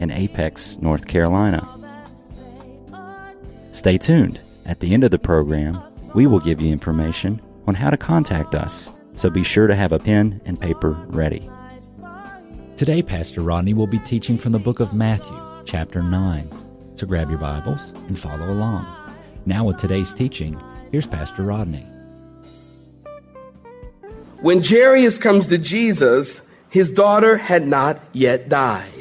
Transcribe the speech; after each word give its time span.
in 0.00 0.10
Apex, 0.10 0.78
North 0.78 1.06
Carolina. 1.06 1.66
Stay 3.70 3.98
tuned. 3.98 4.40
At 4.66 4.80
the 4.80 4.92
end 4.92 5.04
of 5.04 5.10
the 5.10 5.18
program, 5.18 5.80
we 6.14 6.26
will 6.26 6.40
give 6.40 6.60
you 6.60 6.72
information 6.72 7.40
on 7.68 7.74
how 7.74 7.90
to 7.90 7.96
contact 7.96 8.54
us, 8.54 8.90
so 9.14 9.30
be 9.30 9.44
sure 9.44 9.66
to 9.66 9.76
have 9.76 9.92
a 9.92 9.98
pen 9.98 10.40
and 10.44 10.60
paper 10.60 10.90
ready. 11.08 11.48
Today, 12.76 13.02
Pastor 13.02 13.42
Rodney 13.42 13.74
will 13.74 13.86
be 13.86 13.98
teaching 13.98 14.38
from 14.38 14.52
the 14.52 14.58
book 14.58 14.80
of 14.80 14.94
Matthew, 14.94 15.38
chapter 15.66 16.02
9. 16.02 16.50
So 16.94 17.06
grab 17.06 17.28
your 17.28 17.38
Bibles 17.38 17.90
and 18.08 18.18
follow 18.18 18.50
along. 18.50 18.86
Now, 19.46 19.64
with 19.64 19.76
today's 19.76 20.14
teaching, 20.14 20.60
here's 20.90 21.06
Pastor 21.06 21.42
Rodney. 21.42 21.86
When 24.40 24.62
Jairus 24.62 25.18
comes 25.18 25.48
to 25.48 25.58
Jesus, 25.58 26.48
his 26.70 26.90
daughter 26.90 27.36
had 27.36 27.66
not 27.66 28.00
yet 28.12 28.48
died. 28.48 28.99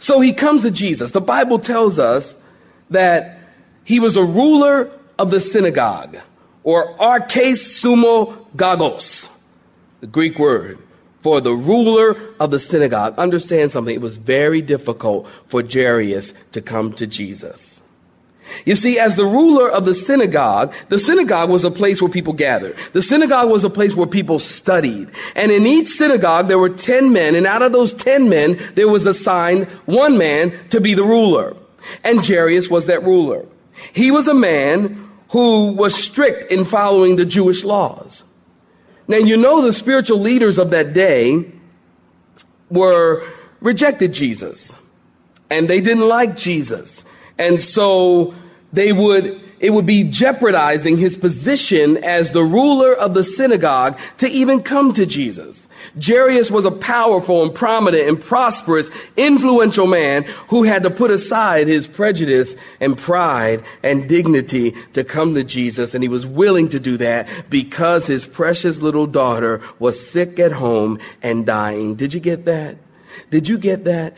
So 0.00 0.20
he 0.20 0.32
comes 0.32 0.62
to 0.62 0.70
Jesus. 0.70 1.12
The 1.12 1.20
Bible 1.20 1.60
tells 1.60 1.98
us 1.98 2.42
that 2.90 3.38
he 3.84 4.00
was 4.00 4.16
a 4.16 4.24
ruler 4.24 4.90
of 5.18 5.30
the 5.30 5.40
synagogue, 5.40 6.18
or 6.64 7.00
arches 7.00 7.60
sumo 7.60 8.46
gagos, 8.56 9.30
the 10.00 10.06
Greek 10.06 10.38
word 10.38 10.78
for 11.20 11.40
the 11.40 11.52
ruler 11.52 12.16
of 12.38 12.50
the 12.50 12.58
synagogue. 12.58 13.18
Understand 13.18 13.70
something, 13.70 13.94
it 13.94 14.00
was 14.00 14.16
very 14.16 14.62
difficult 14.62 15.28
for 15.48 15.62
Jairus 15.62 16.32
to 16.52 16.62
come 16.62 16.92
to 16.94 17.06
Jesus. 17.06 17.82
You 18.64 18.76
see, 18.76 18.98
as 18.98 19.16
the 19.16 19.24
ruler 19.24 19.70
of 19.70 19.84
the 19.84 19.94
synagogue, 19.94 20.74
the 20.88 20.98
synagogue 20.98 21.50
was 21.50 21.64
a 21.64 21.70
place 21.70 22.00
where 22.00 22.10
people 22.10 22.32
gathered. 22.32 22.76
The 22.92 23.02
synagogue 23.02 23.50
was 23.50 23.64
a 23.64 23.70
place 23.70 23.94
where 23.94 24.06
people 24.06 24.38
studied. 24.38 25.10
And 25.36 25.52
in 25.52 25.66
each 25.66 25.88
synagogue, 25.88 26.48
there 26.48 26.58
were 26.58 26.68
10 26.68 27.12
men, 27.12 27.34
and 27.34 27.46
out 27.46 27.62
of 27.62 27.72
those 27.72 27.94
10 27.94 28.28
men, 28.28 28.58
there 28.74 28.88
was 28.88 29.06
assigned 29.06 29.66
one 29.86 30.18
man 30.18 30.52
to 30.70 30.80
be 30.80 30.94
the 30.94 31.04
ruler. 31.04 31.56
And 32.04 32.26
Jairus 32.26 32.68
was 32.68 32.86
that 32.86 33.02
ruler. 33.02 33.46
He 33.92 34.10
was 34.10 34.28
a 34.28 34.34
man 34.34 35.10
who 35.30 35.72
was 35.72 35.94
strict 35.94 36.50
in 36.50 36.64
following 36.64 37.16
the 37.16 37.24
Jewish 37.24 37.64
laws. 37.64 38.24
Now, 39.08 39.16
you 39.16 39.36
know, 39.36 39.62
the 39.62 39.72
spiritual 39.72 40.18
leaders 40.18 40.58
of 40.58 40.70
that 40.70 40.92
day 40.92 41.50
were 42.68 43.24
rejected 43.60 44.12
Jesus, 44.12 44.74
and 45.50 45.68
they 45.68 45.80
didn't 45.80 46.08
like 46.08 46.36
Jesus. 46.36 47.04
And 47.40 47.60
so 47.62 48.34
they 48.70 48.92
would, 48.92 49.40
it 49.60 49.70
would 49.70 49.86
be 49.86 50.04
jeopardizing 50.04 50.98
his 50.98 51.16
position 51.16 51.96
as 52.04 52.32
the 52.32 52.44
ruler 52.44 52.94
of 52.94 53.14
the 53.14 53.24
synagogue 53.24 53.98
to 54.18 54.28
even 54.28 54.62
come 54.62 54.92
to 54.92 55.06
Jesus. 55.06 55.66
Jairus 55.98 56.50
was 56.50 56.66
a 56.66 56.70
powerful 56.70 57.42
and 57.42 57.54
prominent 57.54 58.06
and 58.06 58.20
prosperous, 58.20 58.90
influential 59.16 59.86
man 59.86 60.24
who 60.48 60.64
had 60.64 60.82
to 60.82 60.90
put 60.90 61.10
aside 61.10 61.66
his 61.66 61.86
prejudice 61.86 62.54
and 62.78 62.98
pride 62.98 63.62
and 63.82 64.06
dignity 64.06 64.72
to 64.92 65.02
come 65.02 65.34
to 65.34 65.42
Jesus. 65.42 65.94
And 65.94 66.04
he 66.04 66.08
was 66.08 66.26
willing 66.26 66.68
to 66.68 66.78
do 66.78 66.98
that 66.98 67.26
because 67.48 68.06
his 68.06 68.26
precious 68.26 68.82
little 68.82 69.06
daughter 69.06 69.62
was 69.78 70.06
sick 70.06 70.38
at 70.38 70.52
home 70.52 70.98
and 71.22 71.46
dying. 71.46 71.94
Did 71.94 72.12
you 72.12 72.20
get 72.20 72.44
that? 72.44 72.76
Did 73.30 73.48
you 73.48 73.58
get 73.58 73.84
that? 73.84 74.16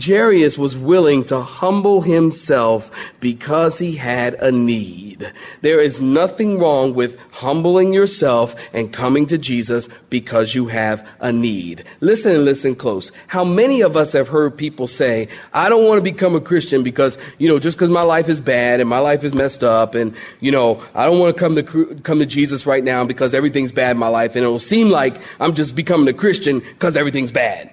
Jairus 0.00 0.58
was 0.58 0.76
willing 0.76 1.24
to 1.24 1.40
humble 1.40 2.02
himself 2.02 2.90
because 3.20 3.78
he 3.78 3.96
had 3.96 4.34
a 4.34 4.50
need. 4.50 5.32
There 5.62 5.80
is 5.80 6.00
nothing 6.00 6.58
wrong 6.58 6.94
with 6.94 7.18
humbling 7.30 7.92
yourself 7.92 8.54
and 8.72 8.92
coming 8.92 9.26
to 9.26 9.38
Jesus 9.38 9.88
because 10.10 10.54
you 10.54 10.66
have 10.66 11.08
a 11.20 11.32
need. 11.32 11.84
Listen 12.00 12.34
and 12.34 12.44
listen 12.44 12.74
close. 12.74 13.12
How 13.28 13.44
many 13.44 13.80
of 13.80 13.96
us 13.96 14.12
have 14.12 14.28
heard 14.28 14.56
people 14.56 14.88
say, 14.88 15.28
I 15.52 15.68
don't 15.68 15.86
want 15.86 15.98
to 15.98 16.02
become 16.02 16.34
a 16.34 16.40
Christian 16.40 16.82
because, 16.82 17.18
you 17.38 17.48
know, 17.48 17.58
just 17.58 17.76
because 17.76 17.90
my 17.90 18.02
life 18.02 18.28
is 18.28 18.40
bad 18.40 18.80
and 18.80 18.88
my 18.88 18.98
life 18.98 19.24
is 19.24 19.34
messed 19.34 19.64
up 19.64 19.94
and, 19.94 20.14
you 20.40 20.50
know, 20.50 20.82
I 20.94 21.04
don't 21.06 21.18
want 21.18 21.36
to 21.36 21.40
come 21.40 21.54
to, 21.56 22.00
come 22.02 22.18
to 22.18 22.26
Jesus 22.26 22.66
right 22.66 22.84
now 22.84 23.04
because 23.04 23.34
everything's 23.34 23.72
bad 23.72 23.92
in 23.92 23.98
my 23.98 24.08
life 24.08 24.36
and 24.36 24.44
it'll 24.44 24.58
seem 24.58 24.90
like 24.90 25.20
I'm 25.40 25.54
just 25.54 25.74
becoming 25.74 26.08
a 26.08 26.12
Christian 26.12 26.60
because 26.60 26.96
everything's 26.96 27.32
bad. 27.32 27.72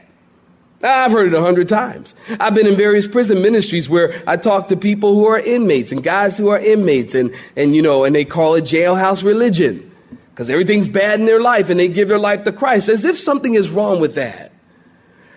I've 0.83 1.11
heard 1.11 1.27
it 1.27 1.33
a 1.33 1.41
hundred 1.41 1.69
times. 1.69 2.15
I've 2.39 2.53
been 2.53 2.67
in 2.67 2.75
various 2.75 3.07
prison 3.07 3.41
ministries 3.41 3.89
where 3.89 4.13
I 4.27 4.37
talk 4.37 4.67
to 4.67 4.77
people 4.77 5.15
who 5.15 5.25
are 5.25 5.39
inmates 5.39 5.91
and 5.91 6.03
guys 6.03 6.37
who 6.37 6.49
are 6.49 6.59
inmates 6.59 7.15
and, 7.15 7.33
and 7.55 7.75
you 7.75 7.81
know, 7.81 8.03
and 8.03 8.15
they 8.15 8.25
call 8.25 8.55
it 8.55 8.65
jailhouse 8.65 9.23
religion 9.23 9.91
because 10.29 10.49
everything's 10.49 10.87
bad 10.87 11.19
in 11.19 11.25
their 11.25 11.41
life 11.41 11.69
and 11.69 11.79
they 11.79 11.87
give 11.87 12.09
their 12.09 12.19
life 12.19 12.43
to 12.43 12.51
Christ 12.51 12.89
as 12.89 13.05
if 13.05 13.17
something 13.17 13.53
is 13.53 13.69
wrong 13.69 14.01
with 14.01 14.15
that. 14.15 14.51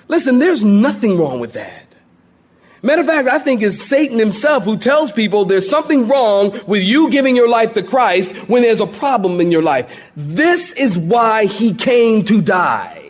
Listen, 0.09 0.39
there's 0.39 0.65
nothing 0.65 1.19
wrong 1.19 1.39
with 1.39 1.53
that. 1.53 1.85
Matter 2.83 3.01
of 3.01 3.07
fact, 3.07 3.29
I 3.29 3.39
think 3.39 3.63
it's 3.63 3.77
Satan 3.77 4.19
himself 4.19 4.65
who 4.65 4.77
tells 4.77 5.11
people 5.11 5.45
there's 5.45 5.69
something 5.69 6.09
wrong 6.09 6.59
with 6.67 6.83
you 6.83 7.11
giving 7.11 7.35
your 7.35 7.49
life 7.49 7.73
to 7.75 7.83
Christ 7.83 8.33
when 8.49 8.63
there's 8.63 8.81
a 8.81 8.87
problem 8.87 9.41
in 9.41 9.51
your 9.51 9.63
life. 9.63 10.11
This 10.17 10.73
is 10.75 10.97
why 10.97 11.47
he 11.47 11.75
came 11.75 12.25
to 12.25 12.41
die. 12.41 13.08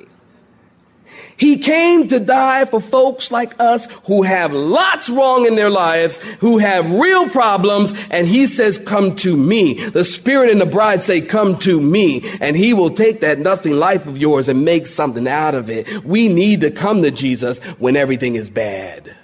He 1.39 1.59
came 1.59 2.09
to 2.09 2.19
die 2.19 2.65
for 2.65 2.81
folks 2.81 3.31
like 3.31 3.59
us 3.61 3.87
who 4.07 4.25
have 4.25 4.53
lots 4.53 5.09
wrong 5.09 5.47
in 5.47 5.55
their 5.55 5.71
lives, 5.71 6.17
who 6.41 6.59
have 6.59 6.91
real 6.91 7.29
problems, 7.29 7.93
and 8.11 8.27
he 8.27 8.49
says, 8.49 8.77
come 8.79 9.15
to 9.17 9.37
me. 9.37 9.75
The 9.75 10.03
Spirit 10.03 10.51
and 10.51 10.61
the 10.61 10.67
bride 10.67 11.05
say, 11.05 11.21
come 11.21 11.57
to 11.61 11.81
me, 11.81 12.23
and 12.41 12.57
he 12.57 12.75
will 12.75 12.91
take 12.91 13.21
that 13.21 13.39
nothing 13.39 13.75
life 13.75 14.07
of 14.07 14.19
yours 14.19 14.49
and 14.49 14.65
make 14.65 14.89
something 14.89 15.29
out 15.29 15.55
of 15.55 15.71
it. 15.71 16.05
We 16.05 16.27
need 16.27 16.61
to 16.63 16.73
come 16.73 17.03
to 17.03 17.13
Jesus 17.13 17.61
when 17.79 17.95
everything 17.95 18.35
is 18.35 18.51
bad. 18.51 19.17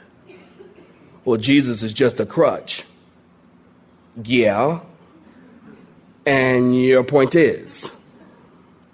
Well, 1.24 1.38
Jesus 1.38 1.82
is 1.82 1.92
just 1.92 2.20
a 2.20 2.26
crutch. 2.26 2.84
Yeah. 4.22 4.80
And 6.24 6.80
your 6.80 7.02
point 7.02 7.34
is, 7.34 7.90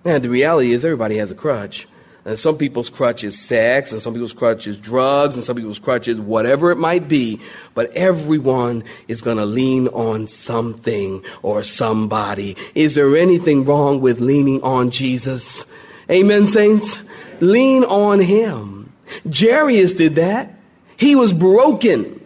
and 0.06 0.24
the 0.24 0.30
reality 0.30 0.72
is 0.72 0.86
everybody 0.86 1.18
has 1.18 1.30
a 1.30 1.34
crutch. 1.34 1.86
And 2.30 2.38
some 2.38 2.56
people's 2.56 2.90
crutch 2.90 3.24
is 3.24 3.36
sex, 3.36 3.90
and 3.90 4.00
some 4.00 4.12
people's 4.12 4.32
crutch 4.32 4.68
is 4.68 4.78
drugs, 4.78 5.34
and 5.34 5.42
some 5.42 5.56
people's 5.56 5.80
crutch 5.80 6.06
is 6.06 6.20
whatever 6.20 6.70
it 6.70 6.78
might 6.78 7.08
be. 7.08 7.40
But 7.74 7.90
everyone 7.90 8.84
is 9.08 9.20
going 9.20 9.38
to 9.38 9.44
lean 9.44 9.88
on 9.88 10.28
something 10.28 11.24
or 11.42 11.64
somebody. 11.64 12.56
Is 12.76 12.94
there 12.94 13.16
anything 13.16 13.64
wrong 13.64 14.00
with 14.00 14.20
leaning 14.20 14.62
on 14.62 14.92
Jesus? 14.92 15.74
Amen, 16.08 16.46
saints? 16.46 17.02
Lean 17.40 17.82
on 17.82 18.20
Him. 18.20 18.92
Jairus 19.28 19.92
did 19.92 20.14
that. 20.14 20.54
He 20.96 21.16
was 21.16 21.34
broken 21.34 22.24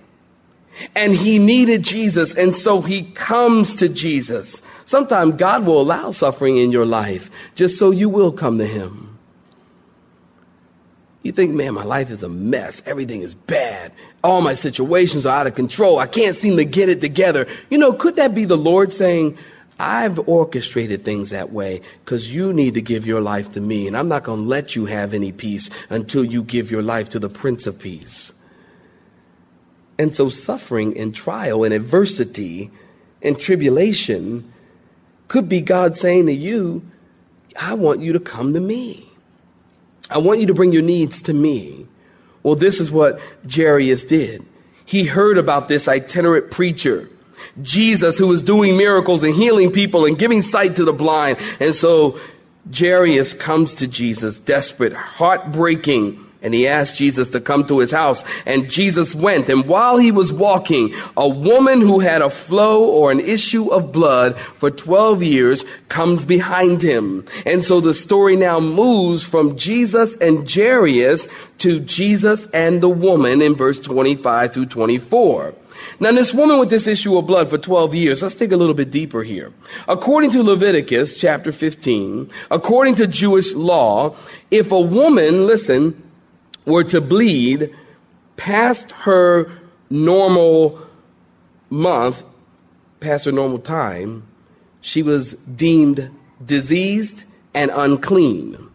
and 0.95 1.15
he 1.15 1.39
needed 1.39 1.83
Jesus, 1.83 2.35
and 2.35 2.55
so 2.55 2.83
he 2.83 3.05
comes 3.13 3.75
to 3.77 3.89
Jesus. 3.89 4.61
Sometimes 4.85 5.37
God 5.37 5.65
will 5.65 5.81
allow 5.81 6.11
suffering 6.11 6.59
in 6.59 6.73
your 6.73 6.85
life 6.85 7.31
just 7.55 7.79
so 7.79 7.91
you 7.91 8.11
will 8.11 8.33
come 8.33 8.59
to 8.59 8.67
Him. 8.67 9.14
You 11.25 11.33
think, 11.33 11.55
man, 11.55 11.73
my 11.73 11.85
life 11.85 12.11
is 12.11 12.23
a 12.23 12.29
mess. 12.29 12.83
Everything 12.85 13.23
is 13.23 13.35
bad. 13.35 13.93
All 14.23 14.43
my 14.43 14.53
situations 14.53 15.25
are 15.25 15.41
out 15.41 15.47
of 15.47 15.55
control. 15.55 15.99
I 15.99 16.07
can't 16.07 16.37
seem 16.37 16.59
to 16.59 16.67
get 16.67 16.91
it 16.91 17.01
together. 17.01 17.47
You 17.71 17.79
know, 17.79 17.95
could 17.95 18.17
that 18.17 18.35
be 18.35 18.45
the 18.45 18.59
Lord 18.59 18.93
saying, 18.93 19.39
I've 19.81 20.29
orchestrated 20.29 21.03
things 21.03 21.31
that 21.31 21.51
way 21.51 21.81
because 22.05 22.33
you 22.33 22.53
need 22.53 22.75
to 22.75 22.83
give 22.83 23.07
your 23.07 23.23
life 23.23 23.53
to 23.53 23.61
me, 23.61 23.87
and 23.89 23.97
I'm 23.97 24.07
not 24.07 24.23
going 24.23 24.43
to 24.43 24.49
let 24.49 24.77
you 24.77 24.85
have 24.85 25.15
any 25.15 25.33
peace 25.33 25.71
until 25.89 26.25
you 26.25 26.43
give 26.45 26.71
your 26.71 26.83
life 26.83 27.09
to 27.11 27.19
the 27.19 27.31
Prince 27.31 27.67
of 27.67 27.81
Peace. 27.81 28.35
And 29.99 30.15
so, 30.15 30.29
suffering 30.29 30.97
and 30.99 31.15
trial 31.15 31.65
and 31.65 31.73
adversity 31.73 32.71
and 33.23 33.41
tribulation 33.41 34.53
could 35.29 35.49
be 35.49 35.63
God 35.63 35.97
saying 35.97 36.27
to 36.27 36.33
you, 36.33 36.83
I 37.59 37.75
want 37.75 38.01
you 38.01 38.13
to 38.13 38.21
come 38.21 38.53
to 38.53 38.61
me. 38.61 39.14
I 40.15 40.19
want 40.19 40.41
you 40.41 40.47
to 40.47 40.55
bring 40.55 40.73
your 40.73 40.83
needs 40.83 41.21
to 41.23 41.35
me. 41.35 41.87
Well, 42.45 42.55
this 42.55 42.79
is 42.79 42.91
what 42.91 43.21
Jairus 43.53 44.05
did. 44.05 44.47
He 44.87 45.05
heard 45.05 45.39
about 45.39 45.67
this 45.67 45.89
itinerant 45.89 46.51
preacher, 46.51 47.11
Jesus, 47.61 48.17
who 48.17 48.29
was 48.29 48.43
doing 48.43 48.77
miracles 48.77 49.23
and 49.23 49.35
healing 49.35 49.73
people 49.73 50.05
and 50.05 50.17
giving 50.17 50.41
sight 50.41 50.77
to 50.77 50.85
the 50.85 50.93
blind. 50.93 51.39
And 51.59 51.75
so 51.75 52.19
Jairus 52.73 53.35
comes 53.35 53.75
to 53.75 53.89
Jesus, 53.89 54.39
desperate, 54.39 54.93
heartbreaking, 54.93 56.24
and 56.45 56.55
he 56.55 56.69
asked 56.69 56.97
Jesus 56.97 57.31
to 57.31 57.41
come 57.41 57.67
to 57.67 57.79
his 57.79 57.91
house. 57.91 58.23
And 58.47 58.71
Jesus 58.71 59.15
went. 59.15 59.49
And 59.49 59.67
while 59.67 59.97
he 59.97 60.13
was 60.13 60.33
walking, 60.33 60.95
a 61.17 61.29
woman 61.29 61.81
who 61.81 62.01
had 62.01 62.23
a 62.23 62.31
flow 62.31 62.89
or 62.89 63.11
an 63.11 63.21
issue 63.21 63.69
of 63.71 63.91
blood 63.91 64.39
for 64.39 64.71
12 64.71 65.23
years 65.23 65.65
comes 65.89 66.27
behind 66.27 66.83
him. 66.83 67.25
And 67.47 67.65
so 67.65 67.81
the 67.81 67.95
story 67.95 68.37
now 68.37 68.61
moves 68.61 69.25
from 69.25 69.57
Jesus 69.57 70.17
and 70.19 70.49
Jairus 70.49 71.29
to 71.59 71.81
Jesus 71.81 72.47
and 72.49 72.83
the 72.83 72.89
woman 72.91 73.41
in 73.41 73.55
verse 73.55 73.81
25 73.81 74.53
through 74.53 74.67
24. 74.67 75.55
Now, 76.01 76.13
this 76.13 76.35
woman 76.35 76.59
with 76.59 76.71
this 76.71 76.87
issue 76.87 77.17
of 77.17 77.27
blood 77.27 77.49
for 77.49 77.59
12 77.59 77.95
years, 77.95 78.23
let's 78.23 78.35
dig 78.35 78.53
a 78.53 78.57
little 78.57 78.75
bit 78.75 78.91
deeper 78.91 79.23
here. 79.23 79.53
According 79.87 80.31
to 80.33 80.43
Leviticus 80.43 81.17
chapter 81.17 81.53
15, 81.53 82.31
according 82.51 82.97
to 82.97 83.07
Jewish 83.07 83.53
law, 83.53 84.17
if 84.51 84.73
a 84.73 84.81
woman, 84.81 85.47
listen, 85.47 86.04
were 86.65 86.85
to 86.85 87.01
bleed 87.01 87.75
past 88.37 88.91
her 88.93 89.51
normal 89.91 90.79
month, 91.71 92.25
past 93.01 93.25
her 93.27 93.33
normal 93.33 93.59
time, 93.59 94.27
she 94.81 95.03
was 95.03 95.35
deemed 95.35 96.11
diseased 96.45 97.25
and 97.55 97.71
unclean. 97.75 98.69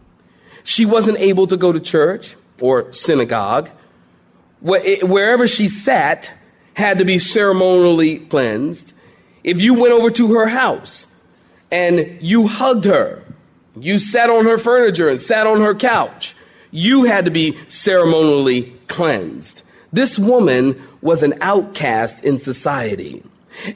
She 0.64 0.84
wasn't 0.84 1.18
able 1.18 1.46
to 1.46 1.56
go 1.56 1.72
to 1.72 1.80
church 1.80 2.36
or 2.60 2.92
synagogue. 2.92 3.70
Wherever 4.60 5.46
she 5.46 5.68
sat 5.68 6.32
had 6.74 6.98
to 6.98 7.04
be 7.04 7.18
ceremonially 7.18 8.18
cleansed. 8.18 8.94
If 9.42 9.60
you 9.60 9.74
went 9.74 9.92
over 9.92 10.10
to 10.10 10.34
her 10.34 10.48
house 10.48 11.06
and 11.70 12.18
you 12.20 12.46
hugged 12.46 12.84
her, 12.84 13.22
you 13.76 13.98
sat 13.98 14.28
on 14.28 14.44
her 14.44 14.58
furniture 14.58 15.08
and 15.08 15.20
sat 15.20 15.46
on 15.46 15.60
her 15.60 15.74
couch, 15.74 16.34
you 16.70 17.04
had 17.04 17.24
to 17.24 17.30
be 17.30 17.56
ceremonially 17.68 18.72
cleansed. 18.88 19.62
This 19.92 20.18
woman 20.18 20.80
was 21.02 21.22
an 21.22 21.34
outcast 21.40 22.24
in 22.24 22.38
society. 22.38 23.22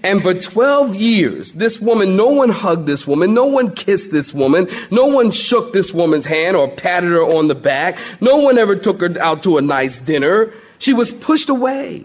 And 0.03 0.23
for 0.23 0.33
12 0.33 0.95
years, 0.95 1.53
this 1.55 1.81
woman, 1.81 2.17
no 2.17 2.29
one 2.29 2.49
hugged 2.49 2.87
this 2.87 3.07
woman, 3.07 3.35
no 3.35 3.47
one 3.47 3.75
kissed 3.75 4.13
this 4.13 4.33
woman, 4.33 4.69
no 4.91 5.07
one 5.07 5.31
shook 5.31 5.73
this 5.73 5.93
woman's 5.93 6.27
hand 6.27 6.57
or 6.57 6.69
patted 6.69 7.11
her 7.11 7.23
on 7.23 7.49
the 7.49 7.55
back, 7.55 7.99
no 8.21 8.39
one 8.39 8.57
ever 8.57 8.77
took 8.77 9.01
her 9.01 9.21
out 9.21 9.43
to 9.43 9.59
a 9.59 9.63
nice 9.63 10.01
dinner. 10.01 10.53
She 10.79 10.93
was 10.93 11.13
pushed 11.13 11.51
away. 11.51 12.05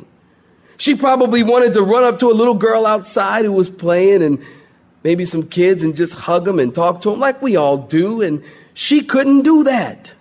She 0.78 0.96
probably 0.96 1.44
wanted 1.44 1.74
to 1.74 1.84
run 1.84 2.04
up 2.04 2.20
to 2.20 2.32
a 2.32 2.34
little 2.34 2.54
girl 2.54 2.86
outside 2.86 3.46
who 3.46 3.52
was 3.52 3.70
playing 3.70 4.24
and 4.24 4.44
maybe 5.04 5.26
some 5.26 5.44
kids 5.44 5.84
and 5.84 5.96
just 5.96 6.14
hug 6.14 6.46
them 6.46 6.60
and 6.60 6.74
talk 6.74 7.02
to 7.02 7.12
them 7.12 7.20
like 7.20 7.42
we 7.42 7.56
all 7.56 7.78
do. 7.78 8.22
And 8.22 8.44
she 8.74 9.02
couldn't 9.02 9.42
do 9.42 9.64
that. 9.66 10.14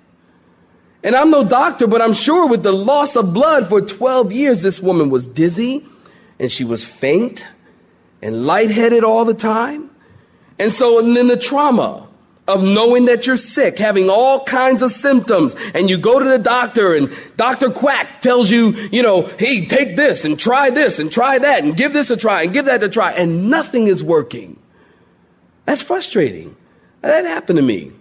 And 1.02 1.14
I'm 1.14 1.30
no 1.30 1.44
doctor, 1.44 1.86
but 1.86 2.02
I'm 2.02 2.12
sure 2.12 2.48
with 2.48 2.62
the 2.62 2.72
loss 2.72 3.14
of 3.14 3.32
blood 3.32 3.68
for 3.68 3.80
12 3.80 4.32
years, 4.32 4.62
this 4.62 4.80
woman 4.80 5.10
was 5.10 5.26
dizzy 5.26 5.86
and 6.38 6.50
she 6.50 6.64
was 6.64 6.84
faint 6.84 7.46
and 8.20 8.46
lightheaded 8.46 9.04
all 9.04 9.24
the 9.24 9.34
time. 9.34 9.90
And 10.58 10.72
so, 10.72 10.98
and 10.98 11.16
then 11.16 11.28
the 11.28 11.36
trauma 11.36 12.08
of 12.48 12.64
knowing 12.64 13.04
that 13.04 13.26
you're 13.26 13.36
sick, 13.36 13.78
having 13.78 14.08
all 14.08 14.42
kinds 14.44 14.80
of 14.80 14.90
symptoms, 14.90 15.54
and 15.74 15.90
you 15.90 15.98
go 15.98 16.18
to 16.18 16.24
the 16.24 16.38
doctor 16.38 16.94
and 16.94 17.14
Dr. 17.36 17.70
Quack 17.70 18.22
tells 18.22 18.50
you, 18.50 18.72
you 18.90 19.02
know, 19.02 19.22
hey, 19.38 19.66
take 19.66 19.96
this 19.96 20.24
and 20.24 20.38
try 20.40 20.70
this 20.70 20.98
and 20.98 21.12
try 21.12 21.38
that 21.38 21.62
and 21.62 21.76
give 21.76 21.92
this 21.92 22.10
a 22.10 22.16
try 22.16 22.42
and 22.42 22.52
give 22.52 22.64
that 22.64 22.82
a 22.82 22.88
try, 22.88 23.12
and 23.12 23.50
nothing 23.50 23.86
is 23.86 24.02
working. 24.02 24.58
That's 25.66 25.82
frustrating. 25.82 26.56
That 27.02 27.26
happened 27.26 27.58
to 27.58 27.62
me. 27.62 27.92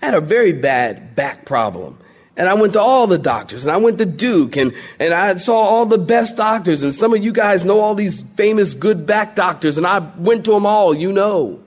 I 0.00 0.06
had 0.06 0.14
a 0.14 0.20
very 0.20 0.52
bad 0.52 1.14
back 1.14 1.44
problem. 1.44 1.98
And 2.36 2.48
I 2.48 2.54
went 2.54 2.72
to 2.72 2.80
all 2.80 3.06
the 3.06 3.18
doctors 3.18 3.64
and 3.64 3.72
I 3.72 3.76
went 3.76 3.98
to 3.98 4.06
Duke 4.06 4.56
and, 4.56 4.72
and 4.98 5.12
I 5.12 5.34
saw 5.34 5.54
all 5.54 5.84
the 5.84 5.98
best 5.98 6.36
doctors. 6.36 6.82
And 6.82 6.92
some 6.92 7.12
of 7.12 7.22
you 7.22 7.30
guys 7.30 7.64
know 7.64 7.80
all 7.80 7.94
these 7.94 8.22
famous 8.36 8.72
good 8.72 9.04
back 9.04 9.34
doctors 9.34 9.76
and 9.76 9.86
I 9.86 9.98
went 9.98 10.46
to 10.46 10.52
them 10.52 10.64
all, 10.64 10.94
you 10.94 11.12
know. 11.12 11.62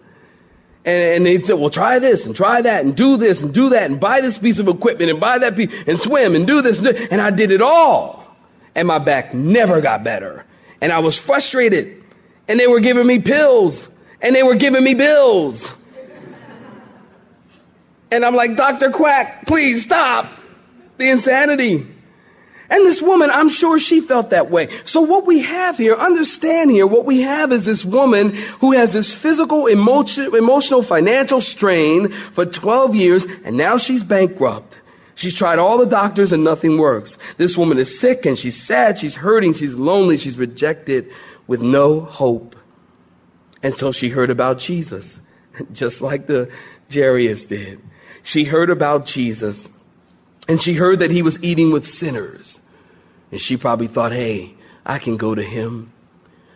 And, 0.84 0.98
and 0.98 1.26
they 1.26 1.40
said, 1.40 1.60
well, 1.60 1.70
try 1.70 2.00
this 2.00 2.26
and 2.26 2.36
try 2.36 2.62
that 2.62 2.84
and 2.84 2.96
do 2.96 3.16
this 3.16 3.44
and 3.44 3.54
do 3.54 3.70
that 3.70 3.92
and 3.92 4.00
buy 4.00 4.22
this 4.22 4.40
piece 4.40 4.58
of 4.58 4.68
equipment 4.68 5.12
and 5.12 5.20
buy 5.20 5.38
that 5.38 5.56
piece 5.56 5.72
and 5.86 6.00
swim 6.00 6.36
and 6.36 6.48
do 6.48 6.64
this. 6.64 6.80
And, 6.80 6.98
do, 6.98 7.08
and 7.12 7.22
I 7.22 7.30
did 7.30 7.52
it 7.52 7.62
all. 7.62 8.24
And 8.74 8.88
my 8.88 8.98
back 8.98 9.36
never 9.36 9.82
got 9.82 10.04
better. 10.04 10.46
And 10.82 10.92
I 10.92 11.00
was 11.00 11.16
frustrated. 11.16 12.04
And 12.48 12.60
they 12.60 12.68
were 12.68 12.80
giving 12.80 13.06
me 13.06 13.20
pills 13.20 13.88
and 14.20 14.36
they 14.36 14.42
were 14.42 14.56
giving 14.56 14.84
me 14.84 14.96
bills. 14.96 15.72
And 18.12 18.26
I'm 18.26 18.36
like, 18.36 18.56
Dr. 18.56 18.90
Quack, 18.90 19.46
please 19.46 19.84
stop 19.84 20.32
the 20.98 21.10
insanity. 21.10 21.88
And 22.70 22.84
this 22.86 23.02
woman, 23.02 23.30
I'm 23.30 23.50
sure 23.50 23.78
she 23.78 24.02
felt 24.02 24.32
that 24.32 24.50
way. 24.50 24.70
So 24.86 25.02
what 25.02 25.28
we 25.28 25.44
have 25.44 25.78
here, 25.78 25.94
understand 25.94 26.72
here, 26.72 26.88
what 26.88 27.06
we 27.06 27.22
have 27.22 27.52
is 27.52 27.66
this 27.66 27.86
woman 27.86 28.34
who 28.60 28.72
has 28.72 28.94
this 28.94 29.16
physical, 29.16 29.68
emotion, 29.68 30.36
emotional, 30.36 30.82
financial 30.82 31.42
strain 31.42 32.10
for 32.10 32.46
12 32.46 32.96
years, 32.96 33.26
and 33.44 33.56
now 33.56 33.78
she's 33.78 34.04
bankrupt. 34.04 34.80
She's 35.14 35.36
tried 35.36 35.60
all 35.60 35.78
the 35.78 35.86
doctors 35.86 36.34
and 36.34 36.44
nothing 36.44 36.78
works. 36.78 37.18
This 37.38 37.58
woman 37.58 37.78
is 37.78 37.98
sick 37.98 38.26
and 38.26 38.38
she's 38.38 38.62
sad, 38.62 38.98
she's 38.98 39.16
hurting, 39.16 39.54
she's 39.54 39.76
lonely, 39.76 40.18
she's 40.18 40.38
rejected 40.38 41.10
with 41.48 41.62
no 41.62 42.02
hope. 42.02 42.56
And 43.64 43.74
so 43.74 43.92
she 43.92 44.10
heard 44.10 44.30
about 44.30 44.60
Jesus, 44.60 45.20
just 45.72 46.02
like 46.02 46.26
the 46.26 46.52
Jairus 46.94 47.46
did. 47.46 47.80
She 48.24 48.46
heard 48.46 48.70
about 48.70 49.06
Jesus 49.06 49.75
and 50.48 50.62
she 50.62 50.74
heard 50.76 51.00
that 51.00 51.12
he 51.12 51.22
was 51.22 51.42
eating 51.44 51.72
with 51.72 51.88
sinners. 51.88 52.60
And 53.32 53.42
she 53.42 53.58
probably 53.58 53.88
thought, 53.88 54.12
hey, 54.12 54.54
I 54.86 55.00
can 55.00 55.18
go 55.18 55.34
to 55.36 55.44
him. 55.44 55.92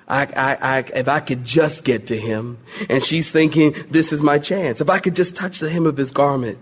I, 0.08 0.24
I, 0.36 0.58
I, 0.62 0.78
if 0.96 1.08
I 1.08 1.20
could 1.20 1.44
just 1.44 1.84
get 1.84 2.08
to 2.08 2.18
him. 2.18 2.58
And 2.90 3.04
she's 3.04 3.32
thinking, 3.32 3.76
this 3.90 4.12
is 4.12 4.22
my 4.22 4.38
chance. 4.38 4.82
If 4.82 4.90
I 4.90 5.00
could 5.00 5.16
just 5.16 5.36
touch 5.36 5.60
the 5.60 5.70
hem 5.70 5.86
of 5.86 5.98
his 5.98 6.12
garment. 6.12 6.58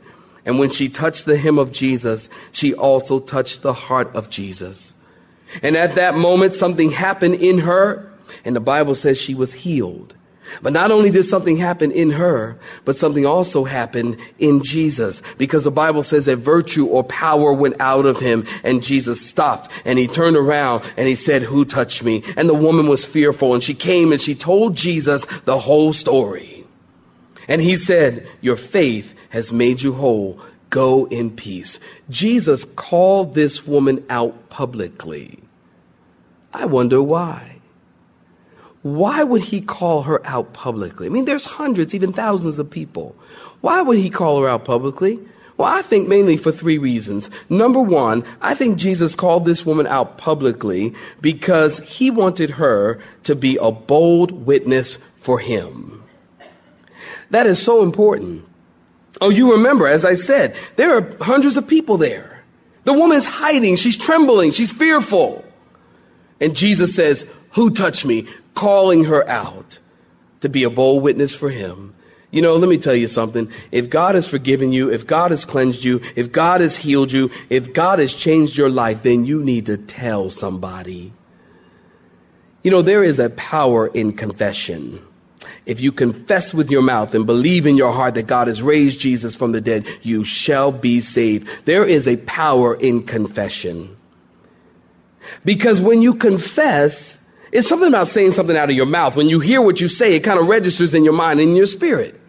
And 0.45 0.59
when 0.59 0.69
she 0.69 0.87
touched 0.87 1.25
the 1.25 1.37
hem 1.37 1.59
of 1.59 1.71
Jesus, 1.71 2.29
she 2.51 2.73
also 2.73 3.19
touched 3.19 3.61
the 3.61 3.73
heart 3.73 4.13
of 4.15 4.29
Jesus. 4.29 4.93
And 5.61 5.75
at 5.75 5.95
that 5.95 6.15
moment, 6.15 6.55
something 6.55 6.91
happened 6.91 7.35
in 7.35 7.59
her. 7.59 8.11
And 8.43 8.55
the 8.55 8.61
Bible 8.61 8.95
says 8.95 9.19
she 9.19 9.35
was 9.35 9.53
healed. 9.53 10.15
But 10.61 10.73
not 10.73 10.91
only 10.91 11.11
did 11.11 11.23
something 11.23 11.57
happen 11.57 11.91
in 11.91 12.11
her, 12.11 12.57
but 12.85 12.95
something 12.95 13.25
also 13.25 13.63
happened 13.63 14.17
in 14.39 14.63
Jesus 14.63 15.21
because 15.37 15.63
the 15.63 15.71
Bible 15.71 16.03
says 16.03 16.25
that 16.25 16.37
virtue 16.37 16.85
or 16.85 17.03
power 17.03 17.53
went 17.53 17.79
out 17.79 18.05
of 18.05 18.19
him 18.19 18.45
and 18.63 18.83
Jesus 18.83 19.25
stopped 19.25 19.71
and 19.85 19.99
he 19.99 20.07
turned 20.07 20.37
around 20.37 20.83
and 20.97 21.07
he 21.07 21.15
said, 21.15 21.43
who 21.43 21.65
touched 21.65 22.03
me? 22.03 22.23
And 22.35 22.47
the 22.47 22.53
woman 22.53 22.87
was 22.87 23.05
fearful 23.05 23.53
and 23.53 23.63
she 23.63 23.73
came 23.73 24.11
and 24.11 24.21
she 24.21 24.35
told 24.35 24.75
Jesus 24.75 25.25
the 25.41 25.59
whole 25.59 25.93
story. 25.93 26.65
And 27.47 27.61
he 27.61 27.77
said, 27.77 28.27
your 28.41 28.57
faith 28.57 29.13
has 29.29 29.51
made 29.51 29.81
you 29.81 29.93
whole. 29.93 30.39
Go 30.69 31.05
in 31.05 31.31
peace. 31.31 31.79
Jesus 32.09 32.65
called 32.75 33.35
this 33.35 33.65
woman 33.65 34.05
out 34.09 34.49
publicly. 34.49 35.39
I 36.53 36.65
wonder 36.65 37.01
why 37.01 37.56
why 38.95 39.23
would 39.23 39.43
he 39.43 39.61
call 39.61 40.03
her 40.03 40.25
out 40.25 40.53
publicly? 40.53 41.07
I 41.07 41.09
mean, 41.09 41.25
there's 41.25 41.45
hundreds, 41.45 41.93
even 41.95 42.13
thousands 42.13 42.59
of 42.59 42.69
people. 42.69 43.15
Why 43.61 43.81
would 43.81 43.97
he 43.97 44.09
call 44.09 44.41
her 44.41 44.47
out 44.47 44.65
publicly? 44.65 45.19
Well, 45.57 45.67
I 45.67 45.81
think 45.81 46.07
mainly 46.07 46.37
for 46.37 46.51
three 46.51 46.77
reasons. 46.77 47.31
Number 47.49 47.81
one, 47.81 48.23
I 48.41 48.53
think 48.53 48.77
Jesus 48.77 49.15
called 49.15 49.45
this 49.45 49.65
woman 49.65 49.87
out 49.87 50.17
publicly 50.17 50.93
because 51.19 51.79
he 51.79 52.11
wanted 52.11 52.51
her 52.51 53.01
to 53.23 53.35
be 53.35 53.57
a 53.57 53.71
bold 53.71 54.45
witness 54.45 54.97
for 55.15 55.39
him. 55.39 56.03
That 57.31 57.47
is 57.47 57.61
so 57.61 57.81
important. 57.81 58.47
Oh, 59.19 59.29
you 59.29 59.51
remember, 59.51 59.87
as 59.87 60.05
I 60.05 60.13
said, 60.13 60.55
there 60.75 60.95
are 60.95 61.17
hundreds 61.21 61.57
of 61.57 61.67
people 61.67 61.97
there. 61.97 62.43
The 62.83 62.93
woman's 62.93 63.25
hiding. 63.25 63.75
She's 63.75 63.97
trembling. 63.97 64.51
She's 64.51 64.71
fearful. 64.71 65.43
And 66.39 66.55
Jesus 66.55 66.95
says, 66.95 67.25
who 67.51 67.71
touched 67.71 68.05
me? 68.05 68.27
calling 68.57 69.03
her 69.03 69.27
out 69.29 69.77
to 70.41 70.49
be 70.49 70.63
a 70.63 70.69
bold 70.69 71.03
witness 71.03 71.35
for 71.35 71.51
him. 71.51 71.93
You 72.31 72.41
know, 72.41 72.55
let 72.55 72.67
me 72.67 72.79
tell 72.79 72.95
you 72.95 73.07
something. 73.07 73.51
If 73.71 73.87
God 73.89 74.15
has 74.15 74.27
forgiven 74.27 74.71
you, 74.73 74.91
if 74.91 75.05
God 75.05 75.29
has 75.29 75.45
cleansed 75.45 75.83
you, 75.83 76.01
if 76.15 76.31
God 76.31 76.61
has 76.61 76.77
healed 76.77 77.11
you, 77.11 77.29
if 77.51 77.71
God 77.71 77.99
has 77.99 78.15
changed 78.15 78.57
your 78.57 78.69
life, 78.69 79.03
then 79.03 79.25
you 79.25 79.43
need 79.43 79.67
to 79.67 79.77
tell 79.77 80.31
somebody. 80.31 81.13
You 82.63 82.71
know, 82.71 82.81
there 82.81 83.03
is 83.03 83.19
a 83.19 83.29
power 83.29 83.87
in 83.87 84.11
confession. 84.13 85.05
If 85.67 85.79
you 85.79 85.91
confess 85.91 86.51
with 86.51 86.71
your 86.71 86.81
mouth 86.81 87.13
and 87.13 87.27
believe 87.27 87.67
in 87.67 87.77
your 87.77 87.91
heart 87.93 88.15
that 88.15 88.25
God 88.25 88.47
has 88.47 88.63
raised 88.63 88.99
Jesus 88.99 89.35
from 89.35 89.51
the 89.51 89.61
dead, 89.61 89.87
you 90.01 90.23
shall 90.23 90.71
be 90.71 90.99
saved. 90.99 91.47
There 91.65 91.85
is 91.85 92.07
a 92.07 92.17
power 92.17 92.73
in 92.73 93.03
confession. 93.03 93.95
Because 95.45 95.79
when 95.81 96.01
you 96.01 96.15
confess, 96.15 97.17
it's 97.51 97.67
something 97.67 97.87
about 97.87 98.07
saying 98.07 98.31
something 98.31 98.57
out 98.57 98.69
of 98.69 98.75
your 98.75 98.85
mouth. 98.85 99.15
When 99.15 99.29
you 99.29 99.39
hear 99.39 99.61
what 99.61 99.79
you 99.79 99.87
say, 99.87 100.15
it 100.15 100.21
kind 100.21 100.39
of 100.39 100.47
registers 100.47 100.93
in 100.93 101.03
your 101.03 101.13
mind 101.13 101.39
and 101.39 101.49
in 101.49 101.55
your 101.55 101.65
spirit. 101.65 102.19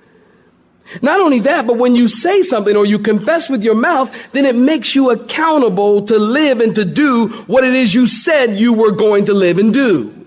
Not 1.03 1.21
only 1.21 1.41
that, 1.41 1.67
but 1.67 1.77
when 1.77 1.95
you 1.95 2.09
say 2.09 2.41
something 2.41 2.75
or 2.75 2.87
you 2.87 2.99
confess 2.99 3.51
with 3.51 3.63
your 3.63 3.75
mouth, 3.75 4.33
then 4.33 4.47
it 4.47 4.57
makes 4.57 4.95
you 4.95 5.11
accountable 5.11 6.03
to 6.07 6.19
live 6.19 6.61
and 6.61 6.75
to 6.77 6.85
do 6.85 7.29
what 7.47 7.65
it 7.65 7.75
is 7.75 7.95
you 7.95 8.07
said 8.07 8.59
you 8.59 8.73
were 8.73 8.93
going 8.93 9.27
to 9.27 9.35
live 9.35 9.59
and 9.59 9.73
do. 9.73 10.27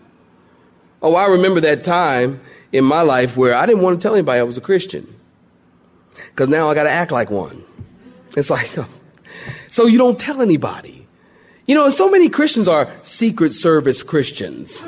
Oh, 1.01 1.15
I 1.15 1.27
remember 1.27 1.61
that 1.61 1.83
time 1.83 2.41
in 2.71 2.83
my 2.83 3.01
life 3.01 3.35
where 3.35 3.55
I 3.55 3.65
didn't 3.65 3.81
want 3.81 3.99
to 3.99 4.05
tell 4.05 4.13
anybody 4.13 4.39
I 4.39 4.43
was 4.43 4.57
a 4.57 4.61
Christian. 4.61 5.15
Because 6.13 6.49
now 6.49 6.69
I 6.69 6.75
got 6.75 6.83
to 6.83 6.91
act 6.91 7.11
like 7.11 7.31
one. 7.31 7.63
It's 8.37 8.51
like, 8.51 8.69
so 9.67 9.87
you 9.87 9.97
don't 9.97 10.19
tell 10.19 10.41
anybody. 10.41 11.00
You 11.67 11.75
know, 11.75 11.89
so 11.89 12.09
many 12.09 12.29
Christians 12.29 12.67
are 12.67 12.89
secret 13.01 13.53
service 13.53 14.03
Christians. 14.03 14.83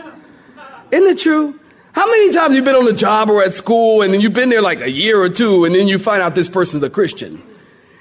Isn't 0.92 1.08
it 1.08 1.20
true? 1.20 1.60
How 1.94 2.08
many 2.08 2.34
times 2.34 2.56
you've 2.56 2.66
been 2.66 2.76
on 2.76 2.88
a 2.88 2.94
job 2.94 3.30
or 3.30 3.44
at 3.44 3.54
school 3.54 4.02
and 4.02 4.14
then 4.14 4.20
you've 4.20 4.34
been 4.34 4.50
there 4.50 4.62
like 4.62 4.82
a 4.82 4.90
year 4.90 5.22
or 5.22 5.30
two 5.30 5.66
and 5.66 5.76
then 5.76 5.88
you 5.88 6.00
find 6.00 6.22
out 6.22 6.34
this 6.36 6.50
person's 6.50 6.84
a 6.84 6.90
Christian? 6.90 7.42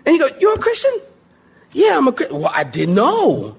And 0.06 0.16
you 0.16 0.28
go, 0.28 0.34
You're 0.40 0.54
a 0.54 0.58
Christian? 0.58 0.92
Yeah, 1.72 1.98
I'm 1.98 2.08
a 2.08 2.12
Christian. 2.12 2.40
Well, 2.40 2.52
I 2.54 2.64
didn't 2.64 2.94
know. 2.94 3.56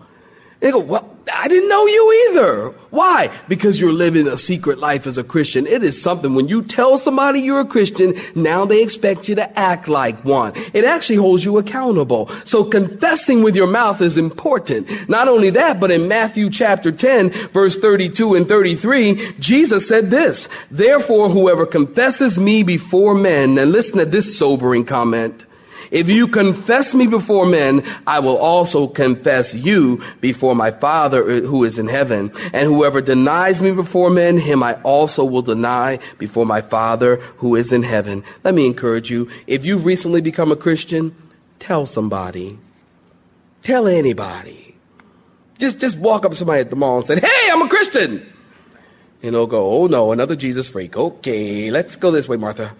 And 0.53 0.61
they 0.61 0.71
go, 0.71 0.79
Well, 0.79 1.12
I 1.31 1.47
didn't 1.47 1.69
know 1.69 1.85
you 1.85 2.29
either. 2.31 2.69
Why? 2.89 3.29
Because 3.47 3.79
you're 3.79 3.93
living 3.93 4.27
a 4.27 4.37
secret 4.37 4.79
life 4.79 5.07
as 5.07 5.17
a 5.17 5.23
Christian. 5.23 5.65
It 5.65 5.83
is 5.83 6.01
something 6.01 6.35
when 6.35 6.47
you 6.47 6.61
tell 6.61 6.97
somebody 6.97 7.39
you're 7.39 7.61
a 7.61 7.65
Christian, 7.65 8.15
now 8.35 8.65
they 8.65 8.83
expect 8.83 9.29
you 9.29 9.35
to 9.35 9.59
act 9.59 9.87
like 9.87 10.25
one. 10.25 10.53
It 10.73 10.83
actually 10.83 11.15
holds 11.17 11.45
you 11.45 11.57
accountable. 11.57 12.27
So 12.43 12.63
confessing 12.63 13.41
with 13.41 13.55
your 13.55 13.67
mouth 13.67 14.01
is 14.01 14.17
important. 14.17 15.07
Not 15.07 15.27
only 15.27 15.49
that, 15.51 15.79
but 15.79 15.91
in 15.91 16.07
Matthew 16.07 16.49
chapter 16.49 16.91
10, 16.91 17.29
verse 17.29 17.77
32 17.77 18.35
and 18.35 18.47
33, 18.47 19.33
Jesus 19.39 19.87
said 19.87 20.09
this, 20.09 20.49
Therefore, 20.69 21.29
whoever 21.29 21.65
confesses 21.65 22.37
me 22.37 22.63
before 22.63 23.15
men, 23.15 23.57
and 23.57 23.71
listen 23.71 23.99
to 23.99 24.05
this 24.05 24.37
sobering 24.37 24.85
comment, 24.85 25.45
if 25.93 26.09
you 26.09 26.27
confess 26.27 26.95
me 26.95 27.05
before 27.05 27.45
men, 27.45 27.83
I 28.07 28.17
will 28.17 28.37
also 28.37 28.87
confess 28.87 29.53
you 29.53 30.01
before 30.21 30.55
my 30.55 30.71
Father 30.71 31.23
who 31.23 31.63
is 31.63 31.77
in 31.77 31.87
heaven. 31.87 32.31
And 32.51 32.67
whoever 32.67 32.99
denies 32.99 33.61
me 33.61 33.71
before 33.71 34.09
men, 34.09 34.39
him 34.39 34.63
I 34.63 34.73
also 34.81 35.23
will 35.23 35.43
deny 35.43 35.99
before 36.17 36.47
my 36.47 36.61
Father 36.61 37.17
who 37.37 37.55
is 37.55 37.71
in 37.71 37.83
heaven. 37.83 38.23
Let 38.43 38.55
me 38.55 38.65
encourage 38.65 39.11
you. 39.11 39.29
If 39.45 39.65
you've 39.65 39.85
recently 39.85 40.19
become 40.19 40.51
a 40.51 40.55
Christian, 40.55 41.15
tell 41.59 41.85
somebody. 41.85 42.57
Tell 43.61 43.87
anybody. 43.87 44.75
Just, 45.59 45.79
just 45.79 45.99
walk 45.99 46.25
up 46.25 46.31
to 46.31 46.37
somebody 46.37 46.61
at 46.61 46.71
the 46.71 46.75
mall 46.75 46.97
and 46.97 47.05
say, 47.05 47.19
Hey, 47.19 47.49
I'm 47.51 47.61
a 47.61 47.69
Christian. 47.69 48.33
And 49.21 49.35
they'll 49.35 49.45
go, 49.45 49.71
Oh 49.71 49.85
no, 49.85 50.11
another 50.11 50.35
Jesus 50.35 50.67
freak. 50.67 50.97
Okay, 50.97 51.69
let's 51.69 51.95
go 51.97 52.09
this 52.09 52.27
way, 52.27 52.37
Martha. 52.37 52.75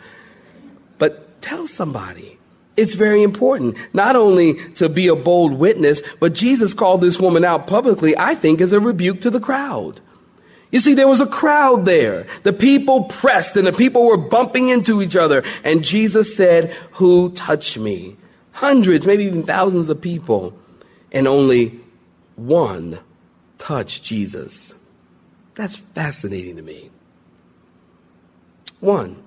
But 0.97 1.43
tell 1.43 1.67
somebody. 1.67 2.39
It's 2.75 2.95
very 2.95 3.21
important, 3.21 3.77
not 3.93 4.15
only 4.15 4.55
to 4.71 4.89
be 4.89 5.07
a 5.07 5.15
bold 5.15 5.53
witness, 5.53 6.01
but 6.19 6.33
Jesus 6.33 6.73
called 6.73 7.01
this 7.01 7.19
woman 7.19 7.45
out 7.45 7.67
publicly, 7.67 8.17
I 8.17 8.33
think, 8.33 8.61
as 8.61 8.73
a 8.73 8.79
rebuke 8.79 9.21
to 9.21 9.29
the 9.29 9.39
crowd. 9.39 9.99
You 10.71 10.79
see, 10.79 10.95
there 10.95 11.07
was 11.07 11.21
a 11.21 11.27
crowd 11.27 11.85
there. 11.85 12.25
The 12.41 12.51
people 12.51 13.03
pressed 13.03 13.55
and 13.57 13.67
the 13.67 13.73
people 13.73 14.07
were 14.07 14.17
bumping 14.17 14.69
into 14.69 15.03
each 15.03 15.15
other. 15.15 15.43
And 15.63 15.83
Jesus 15.83 16.35
said, 16.35 16.73
Who 16.93 17.31
touched 17.33 17.77
me? 17.77 18.15
Hundreds, 18.53 19.05
maybe 19.05 19.25
even 19.25 19.43
thousands 19.43 19.89
of 19.89 20.01
people. 20.01 20.57
And 21.11 21.27
only 21.27 21.79
one 22.35 22.97
touched 23.59 24.03
Jesus. 24.03 24.83
That's 25.53 25.77
fascinating 25.77 26.55
to 26.55 26.63
me. 26.63 26.89
One 28.79 29.21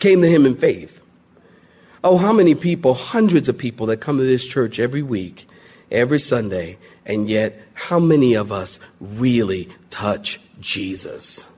came 0.00 0.22
to 0.22 0.28
him 0.28 0.44
in 0.44 0.56
faith. 0.56 1.00
Oh, 2.04 2.16
how 2.16 2.32
many 2.32 2.54
people, 2.54 2.94
hundreds 2.94 3.48
of 3.48 3.58
people 3.58 3.86
that 3.86 3.98
come 3.98 4.18
to 4.18 4.24
this 4.24 4.44
church 4.44 4.78
every 4.78 5.02
week, 5.02 5.48
every 5.90 6.20
Sunday, 6.20 6.78
and 7.04 7.28
yet 7.28 7.60
how 7.74 7.98
many 7.98 8.34
of 8.34 8.52
us 8.52 8.78
really 9.00 9.68
touch 9.90 10.40
Jesus? 10.60 11.52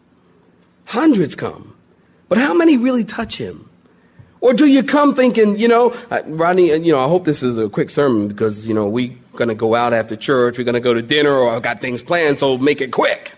Hundreds 0.87 1.35
come, 1.35 1.77
but 2.29 2.39
how 2.39 2.55
many 2.55 2.77
really 2.77 3.05
touch 3.05 3.39
him? 3.39 3.69
Or 4.41 4.55
do 4.55 4.67
you 4.67 4.83
come 4.83 5.15
thinking, 5.15 5.59
you 5.59 5.69
know, 5.69 5.91
uh, 6.11 6.23
Rodney, 6.25 6.73
uh, 6.73 6.77
you 6.77 6.93
know, 6.93 7.05
I 7.05 7.09
hope 7.09 7.25
this 7.27 7.43
is 7.43 7.59
a 7.59 7.69
quick 7.69 7.91
sermon 7.91 8.27
because, 8.27 8.67
you 8.67 8.73
know, 8.73 8.89
we're 8.89 9.15
going 9.35 9.49
to 9.49 9.55
go 9.55 9.75
out 9.75 9.93
after 9.93 10.17
church, 10.17 10.57
we're 10.57 10.65
going 10.65 10.75
to 10.75 10.81
go 10.81 10.95
to 10.95 11.03
dinner, 11.03 11.33
or 11.33 11.51
I've 11.51 11.63
got 11.63 11.81
things 11.81 12.01
planned, 12.01 12.39
so 12.39 12.57
make 12.57 12.81
it 12.81 12.91
quick. 12.91 13.35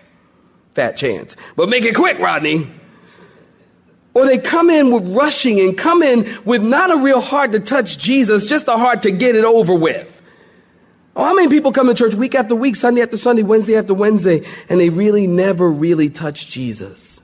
Fat 0.72 0.96
chance. 0.96 1.36
But 1.56 1.68
make 1.68 1.84
it 1.84 1.96
quick, 1.96 2.20
Rodney. 2.20 2.70
Or 4.14 4.26
they 4.26 4.38
come 4.38 4.68
in 4.68 4.90
with 4.92 5.14
rushing 5.14 5.58
and 5.60 5.76
come 5.76 6.02
in 6.02 6.26
with 6.44 6.62
not 6.62 6.90
a 6.90 6.96
real 6.96 7.20
heart 7.20 7.52
to 7.52 7.60
touch 7.60 7.98
Jesus, 7.98 8.48
just 8.48 8.68
a 8.68 8.76
heart 8.76 9.02
to 9.04 9.10
get 9.10 9.34
it 9.34 9.44
over 9.44 9.74
with. 9.74 10.20
Oh, 11.14 11.24
how 11.24 11.34
many 11.34 11.48
people 11.48 11.72
come 11.72 11.88
to 11.88 11.94
church 11.94 12.14
week 12.14 12.34
after 12.34 12.54
week, 12.54 12.76
Sunday 12.76 13.02
after 13.02 13.16
Sunday, 13.16 13.42
Wednesday 13.42 13.76
after 13.76 13.94
Wednesday, 13.94 14.46
and 14.68 14.80
they 14.80 14.88
really 14.88 15.26
never 15.26 15.70
really 15.70 16.08
touch 16.08 16.46
Jesus? 16.46 17.22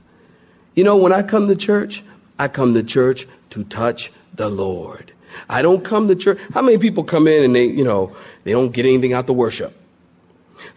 You 0.75 0.83
know, 0.83 0.95
when 0.95 1.11
I 1.11 1.23
come 1.23 1.47
to 1.47 1.55
church, 1.55 2.03
I 2.37 2.47
come 2.47 2.73
to 2.73 2.83
church 2.83 3.27
to 3.51 3.63
touch 3.63 4.11
the 4.33 4.49
Lord. 4.49 5.11
I 5.47 5.61
don't 5.61 5.83
come 5.83 6.07
to 6.07 6.15
church. 6.15 6.39
How 6.53 6.61
many 6.61 6.77
people 6.77 7.03
come 7.03 7.27
in 7.27 7.43
and 7.43 7.55
they, 7.55 7.65
you 7.65 7.83
know, 7.83 8.15
they 8.43 8.51
don't 8.51 8.71
get 8.71 8.85
anything 8.85 9.13
out 9.13 9.27
the 9.27 9.33
worship? 9.33 9.75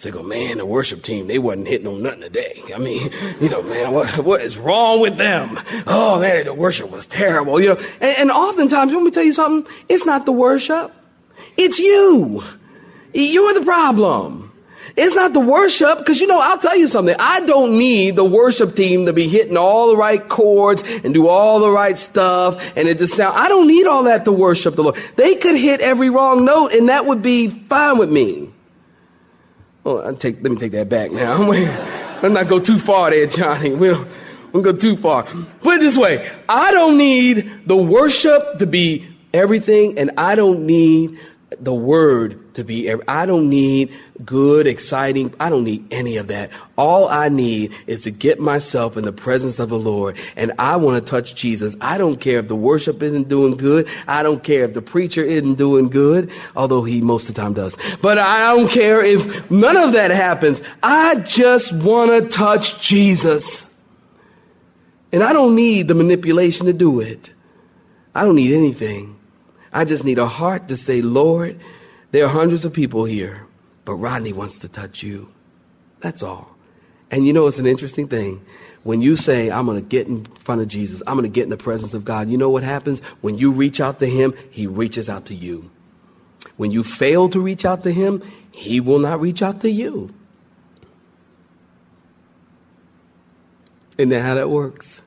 So 0.02 0.10
they 0.10 0.16
go, 0.18 0.24
man, 0.24 0.58
the 0.58 0.66
worship 0.66 1.04
team, 1.04 1.28
they 1.28 1.38
wasn't 1.38 1.68
hitting 1.68 1.86
on 1.86 2.02
nothing 2.02 2.22
today. 2.22 2.60
I 2.74 2.78
mean, 2.78 3.08
you 3.40 3.48
know, 3.48 3.62
man, 3.62 3.92
what, 3.92 4.08
what 4.18 4.40
is 4.40 4.58
wrong 4.58 5.00
with 5.00 5.16
them? 5.16 5.60
Oh, 5.86 6.18
man, 6.18 6.44
the 6.44 6.52
worship 6.52 6.90
was 6.90 7.06
terrible, 7.06 7.60
you 7.60 7.68
know. 7.68 7.80
And, 8.00 8.18
and 8.18 8.30
oftentimes, 8.32 8.92
let 8.92 9.00
me 9.00 9.12
tell 9.12 9.22
you 9.22 9.32
something, 9.32 9.72
it's 9.88 10.04
not 10.04 10.26
the 10.26 10.32
worship. 10.32 10.92
It's 11.56 11.78
you. 11.78 12.42
You're 13.14 13.54
the 13.54 13.64
problem. 13.64 14.52
It's 14.96 15.14
not 15.14 15.34
the 15.34 15.40
worship, 15.40 15.98
because 15.98 16.20
you 16.20 16.26
know, 16.26 16.40
I'll 16.40 16.58
tell 16.58 16.76
you 16.76 16.88
something. 16.88 17.14
I 17.20 17.38
don't 17.46 17.78
need 17.78 18.16
the 18.16 18.24
worship 18.24 18.74
team 18.74 19.06
to 19.06 19.12
be 19.12 19.28
hitting 19.28 19.56
all 19.56 19.90
the 19.90 19.96
right 19.96 20.28
chords 20.28 20.82
and 20.82 21.14
do 21.14 21.28
all 21.28 21.60
the 21.60 21.70
right 21.70 21.96
stuff 21.96 22.76
and 22.76 22.88
it 22.88 22.98
just 22.98 23.14
sound. 23.14 23.38
I 23.38 23.48
don't 23.48 23.68
need 23.68 23.86
all 23.86 24.02
that 24.02 24.24
to 24.24 24.32
worship 24.32 24.74
the 24.74 24.82
Lord. 24.82 24.96
They 25.14 25.36
could 25.36 25.54
hit 25.54 25.80
every 25.80 26.10
wrong 26.10 26.44
note 26.44 26.72
and 26.72 26.88
that 26.88 27.06
would 27.06 27.22
be 27.22 27.46
fine 27.46 27.98
with 27.98 28.10
me. 28.10 28.51
Well, 29.84 30.06
i 30.06 30.14
take, 30.14 30.40
let 30.42 30.52
me 30.52 30.56
take 30.56 30.72
that 30.72 30.88
back 30.88 31.10
now. 31.10 31.38
Let's 31.48 32.34
not 32.34 32.46
go 32.46 32.60
too 32.60 32.78
far 32.78 33.10
there, 33.10 33.26
Johnny. 33.26 33.74
We 33.74 33.88
don't, 33.88 34.06
we 34.06 34.52
don't 34.52 34.62
go 34.62 34.72
too 34.72 34.96
far. 34.96 35.24
Put 35.24 35.76
it 35.76 35.80
this 35.80 35.96
way. 35.96 36.30
I 36.48 36.70
don't 36.70 36.96
need 36.96 37.66
the 37.66 37.76
worship 37.76 38.58
to 38.58 38.66
be 38.66 39.08
everything, 39.34 39.98
and 39.98 40.12
I 40.16 40.36
don't 40.36 40.66
need 40.66 41.18
the 41.62 41.72
word 41.72 42.54
to 42.54 42.64
be 42.64 42.92
I 43.06 43.24
don't 43.24 43.48
need 43.48 43.92
good, 44.24 44.66
exciting. 44.66 45.32
I 45.38 45.48
don't 45.48 45.64
need 45.64 45.86
any 45.92 46.16
of 46.16 46.26
that. 46.26 46.50
All 46.76 47.08
I 47.08 47.28
need 47.28 47.72
is 47.86 48.02
to 48.02 48.10
get 48.10 48.40
myself 48.40 48.96
in 48.96 49.04
the 49.04 49.12
presence 49.12 49.58
of 49.58 49.68
the 49.68 49.78
Lord 49.78 50.16
and 50.36 50.52
I 50.58 50.76
want 50.76 51.04
to 51.04 51.10
touch 51.10 51.34
Jesus. 51.34 51.76
I 51.80 51.98
don't 51.98 52.20
care 52.20 52.40
if 52.40 52.48
the 52.48 52.56
worship 52.56 53.02
isn't 53.02 53.28
doing 53.28 53.56
good. 53.56 53.88
I 54.08 54.22
don't 54.22 54.42
care 54.42 54.64
if 54.64 54.74
the 54.74 54.82
preacher 54.82 55.22
isn't 55.22 55.54
doing 55.54 55.88
good, 55.88 56.30
although 56.56 56.82
he 56.82 57.00
most 57.00 57.28
of 57.28 57.36
the 57.36 57.40
time 57.40 57.54
does. 57.54 57.78
But 58.02 58.18
I 58.18 58.54
don't 58.54 58.70
care 58.70 59.04
if 59.04 59.50
none 59.50 59.76
of 59.76 59.92
that 59.92 60.10
happens. 60.10 60.62
I 60.82 61.16
just 61.20 61.72
want 61.72 62.10
to 62.10 62.28
touch 62.28 62.82
Jesus. 62.82 63.68
And 65.12 65.22
I 65.22 65.32
don't 65.32 65.54
need 65.54 65.88
the 65.88 65.94
manipulation 65.94 66.66
to 66.66 66.72
do 66.72 67.00
it. 67.00 67.30
I 68.14 68.24
don't 68.24 68.34
need 68.34 68.52
anything. 68.52 69.18
I 69.72 69.84
just 69.84 70.04
need 70.04 70.18
a 70.18 70.26
heart 70.26 70.68
to 70.68 70.76
say, 70.76 71.00
Lord, 71.02 71.58
there 72.10 72.26
are 72.26 72.28
hundreds 72.28 72.64
of 72.64 72.72
people 72.72 73.04
here, 73.04 73.46
but 73.84 73.94
Rodney 73.94 74.32
wants 74.32 74.58
to 74.58 74.68
touch 74.68 75.02
you. 75.02 75.32
That's 76.00 76.22
all. 76.22 76.56
And 77.10 77.26
you 77.26 77.32
know, 77.32 77.46
it's 77.46 77.58
an 77.58 77.66
interesting 77.66 78.08
thing. 78.08 78.44
When 78.82 79.00
you 79.00 79.16
say, 79.16 79.50
I'm 79.50 79.66
going 79.66 79.80
to 79.80 79.86
get 79.86 80.08
in 80.08 80.24
front 80.24 80.60
of 80.60 80.68
Jesus, 80.68 81.02
I'm 81.06 81.16
going 81.16 81.30
to 81.30 81.34
get 81.34 81.44
in 81.44 81.50
the 81.50 81.56
presence 81.56 81.94
of 81.94 82.04
God, 82.04 82.28
you 82.28 82.36
know 82.36 82.50
what 82.50 82.62
happens? 82.62 83.00
When 83.20 83.38
you 83.38 83.52
reach 83.52 83.80
out 83.80 83.98
to 84.00 84.06
Him, 84.06 84.34
He 84.50 84.66
reaches 84.66 85.08
out 85.08 85.26
to 85.26 85.34
you. 85.34 85.70
When 86.56 86.70
you 86.70 86.82
fail 86.82 87.28
to 87.28 87.40
reach 87.40 87.64
out 87.64 87.82
to 87.84 87.92
Him, 87.92 88.22
He 88.50 88.80
will 88.80 88.98
not 88.98 89.20
reach 89.20 89.40
out 89.40 89.60
to 89.60 89.70
you. 89.70 90.10
Isn't 93.98 94.08
that 94.08 94.22
how 94.22 94.34
that 94.34 94.50
works? 94.50 95.02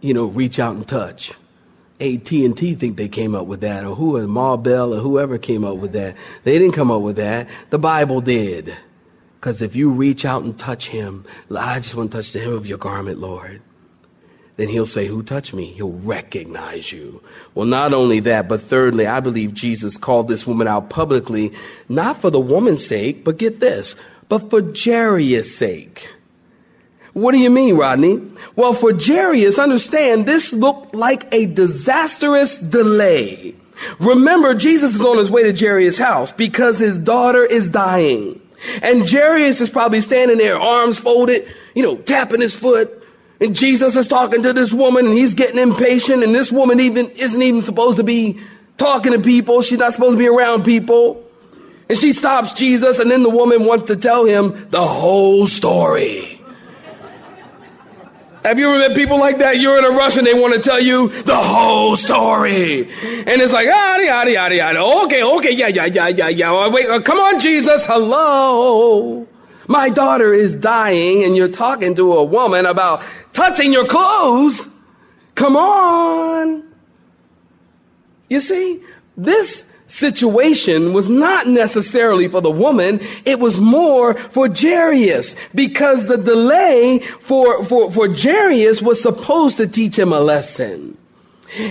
You 0.00 0.14
know, 0.14 0.26
reach 0.26 0.60
out 0.60 0.76
and 0.76 0.86
touch. 0.86 1.32
AT&T 2.00 2.74
think 2.74 2.96
they 2.96 3.08
came 3.08 3.34
up 3.34 3.46
with 3.46 3.60
that, 3.62 3.84
or 3.84 3.94
who, 3.94 4.16
or 4.16 4.58
Bell, 4.58 4.94
or 4.94 4.98
whoever 4.98 5.38
came 5.38 5.64
up 5.64 5.76
with 5.76 5.92
that. 5.92 6.14
They 6.44 6.58
didn't 6.58 6.74
come 6.74 6.90
up 6.90 7.02
with 7.02 7.16
that. 7.16 7.48
The 7.70 7.78
Bible 7.78 8.20
did. 8.20 8.76
Because 9.40 9.62
if 9.62 9.76
you 9.76 9.90
reach 9.90 10.24
out 10.24 10.42
and 10.42 10.58
touch 10.58 10.88
him, 10.88 11.24
I 11.54 11.76
just 11.76 11.94
want 11.94 12.12
to 12.12 12.18
touch 12.18 12.32
the 12.32 12.40
hem 12.40 12.52
of 12.52 12.66
your 12.66 12.78
garment, 12.78 13.18
Lord. 13.18 13.62
Then 14.56 14.68
he'll 14.68 14.86
say, 14.86 15.06
Who 15.06 15.22
touched 15.22 15.54
me? 15.54 15.66
He'll 15.66 15.92
recognize 15.92 16.92
you. 16.92 17.22
Well, 17.54 17.66
not 17.66 17.92
only 17.92 18.20
that, 18.20 18.48
but 18.48 18.60
thirdly, 18.60 19.06
I 19.06 19.20
believe 19.20 19.54
Jesus 19.54 19.98
called 19.98 20.28
this 20.28 20.46
woman 20.46 20.66
out 20.66 20.90
publicly, 20.90 21.52
not 21.88 22.16
for 22.16 22.30
the 22.30 22.40
woman's 22.40 22.86
sake, 22.86 23.22
but 23.22 23.38
get 23.38 23.60
this, 23.60 23.94
but 24.28 24.50
for 24.50 24.62
Jairus' 24.62 25.56
sake. 25.56 26.08
What 27.16 27.32
do 27.32 27.38
you 27.38 27.48
mean, 27.48 27.78
Rodney? 27.78 28.20
Well, 28.56 28.74
for 28.74 28.92
Jairus, 28.92 29.58
understand 29.58 30.26
this 30.26 30.52
looked 30.52 30.94
like 30.94 31.26
a 31.32 31.46
disastrous 31.46 32.58
delay. 32.58 33.54
Remember, 33.98 34.52
Jesus 34.52 34.94
is 34.94 35.02
on 35.02 35.16
his 35.16 35.30
way 35.30 35.50
to 35.50 35.58
Jairus' 35.58 35.96
house 35.96 36.30
because 36.30 36.78
his 36.78 36.98
daughter 36.98 37.42
is 37.42 37.70
dying. 37.70 38.38
And 38.82 39.08
Jairus 39.08 39.62
is 39.62 39.70
probably 39.70 40.02
standing 40.02 40.36
there, 40.36 40.60
arms 40.60 40.98
folded, 40.98 41.50
you 41.74 41.82
know, 41.82 41.96
tapping 41.96 42.42
his 42.42 42.54
foot. 42.54 42.90
And 43.40 43.56
Jesus 43.56 43.96
is 43.96 44.08
talking 44.08 44.42
to 44.42 44.52
this 44.52 44.74
woman 44.74 45.06
and 45.06 45.14
he's 45.14 45.32
getting 45.32 45.58
impatient. 45.58 46.22
And 46.22 46.34
this 46.34 46.52
woman 46.52 46.80
even 46.80 47.08
isn't 47.12 47.40
even 47.40 47.62
supposed 47.62 47.96
to 47.96 48.04
be 48.04 48.38
talking 48.76 49.12
to 49.12 49.20
people. 49.20 49.62
She's 49.62 49.78
not 49.78 49.94
supposed 49.94 50.18
to 50.18 50.18
be 50.18 50.28
around 50.28 50.66
people. 50.66 51.24
And 51.88 51.96
she 51.96 52.12
stops 52.12 52.52
Jesus 52.52 52.98
and 52.98 53.10
then 53.10 53.22
the 53.22 53.30
woman 53.30 53.64
wants 53.64 53.86
to 53.86 53.96
tell 53.96 54.26
him 54.26 54.68
the 54.68 54.82
whole 54.82 55.46
story. 55.46 56.35
Have 58.46 58.60
you 58.60 58.68
ever 58.68 58.78
met 58.78 58.96
people 58.96 59.18
like 59.18 59.38
that? 59.38 59.58
You're 59.58 59.76
in 59.76 59.84
a 59.84 59.90
rush 59.90 60.16
and 60.16 60.24
they 60.24 60.32
want 60.32 60.54
to 60.54 60.60
tell 60.60 60.80
you 60.80 61.08
the 61.08 61.34
whole 61.34 61.96
story. 61.96 62.82
And 62.82 63.42
it's 63.42 63.52
like, 63.52 63.66
yada, 63.66 64.04
yada, 64.04 64.30
yada, 64.30 64.54
yada. 64.54 64.78
Okay, 65.04 65.20
okay, 65.20 65.50
yeah, 65.50 65.66
yeah, 65.66 65.86
yeah, 65.86 66.06
yeah, 66.06 66.28
yeah. 66.28 66.68
Wait, 66.68 66.88
uh, 66.88 67.00
come 67.00 67.18
on, 67.18 67.40
Jesus. 67.40 67.84
Hello. 67.86 69.26
My 69.66 69.88
daughter 69.88 70.32
is 70.32 70.54
dying 70.54 71.24
and 71.24 71.36
you're 71.36 71.48
talking 71.48 71.96
to 71.96 72.12
a 72.12 72.22
woman 72.22 72.66
about 72.66 73.02
touching 73.32 73.72
your 73.72 73.84
clothes. 73.84 74.72
Come 75.34 75.56
on. 75.56 76.72
You 78.30 78.38
see, 78.38 78.80
this 79.16 79.75
situation 79.88 80.92
was 80.92 81.08
not 81.08 81.46
necessarily 81.46 82.28
for 82.28 82.40
the 82.40 82.50
woman. 82.50 83.00
It 83.24 83.38
was 83.38 83.60
more 83.60 84.14
for 84.14 84.48
Jairus 84.48 85.36
because 85.54 86.06
the 86.06 86.18
delay 86.18 86.98
for, 86.98 87.64
for, 87.64 87.90
for 87.90 88.08
Jairus 88.08 88.82
was 88.82 89.00
supposed 89.00 89.56
to 89.58 89.66
teach 89.66 89.98
him 89.98 90.12
a 90.12 90.20
lesson. 90.20 90.95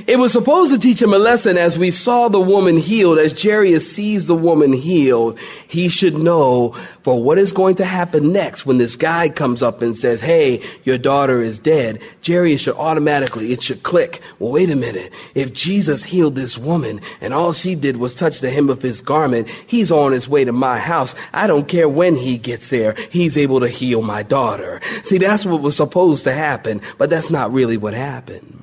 It 0.07 0.19
was 0.19 0.31
supposed 0.31 0.71
to 0.71 0.79
teach 0.79 1.01
him 1.01 1.13
a 1.13 1.17
lesson 1.17 1.57
as 1.57 1.77
we 1.77 1.91
saw 1.91 2.27
the 2.27 2.39
woman 2.39 2.77
healed, 2.77 3.19
as 3.19 3.41
Jairus 3.41 3.91
sees 3.91 4.27
the 4.27 4.35
woman 4.35 4.73
healed. 4.73 5.39
He 5.67 5.89
should 5.89 6.17
know 6.17 6.75
for 7.03 7.21
what 7.21 7.37
is 7.37 7.53
going 7.53 7.75
to 7.75 7.85
happen 7.85 8.31
next 8.31 8.65
when 8.65 8.77
this 8.77 8.95
guy 8.95 9.29
comes 9.29 9.61
up 9.61 9.81
and 9.81 9.95
says, 9.95 10.21
Hey, 10.21 10.61
your 10.83 10.97
daughter 10.97 11.41
is 11.41 11.59
dead. 11.59 12.01
Jairus 12.25 12.61
should 12.61 12.75
automatically, 12.75 13.51
it 13.51 13.61
should 13.61 13.83
click. 13.83 14.21
Well, 14.39 14.51
wait 14.51 14.69
a 14.69 14.75
minute. 14.75 15.13
If 15.35 15.53
Jesus 15.53 16.05
healed 16.05 16.35
this 16.35 16.57
woman 16.57 17.01
and 17.21 17.33
all 17.33 17.53
she 17.53 17.75
did 17.75 17.97
was 17.97 18.15
touch 18.15 18.39
the 18.39 18.49
hem 18.49 18.69
of 18.69 18.81
his 18.81 19.01
garment, 19.01 19.49
he's 19.49 19.91
on 19.91 20.13
his 20.13 20.27
way 20.27 20.45
to 20.45 20.51
my 20.51 20.79
house. 20.79 21.15
I 21.33 21.47
don't 21.47 21.67
care 21.67 21.89
when 21.89 22.15
he 22.15 22.37
gets 22.37 22.69
there. 22.69 22.95
He's 23.11 23.37
able 23.37 23.59
to 23.59 23.67
heal 23.67 24.01
my 24.01 24.23
daughter. 24.23 24.81
See, 25.03 25.17
that's 25.17 25.45
what 25.45 25.61
was 25.61 25.75
supposed 25.75 26.23
to 26.23 26.33
happen, 26.33 26.81
but 26.97 27.09
that's 27.09 27.29
not 27.29 27.53
really 27.53 27.77
what 27.77 27.93
happened. 27.93 28.54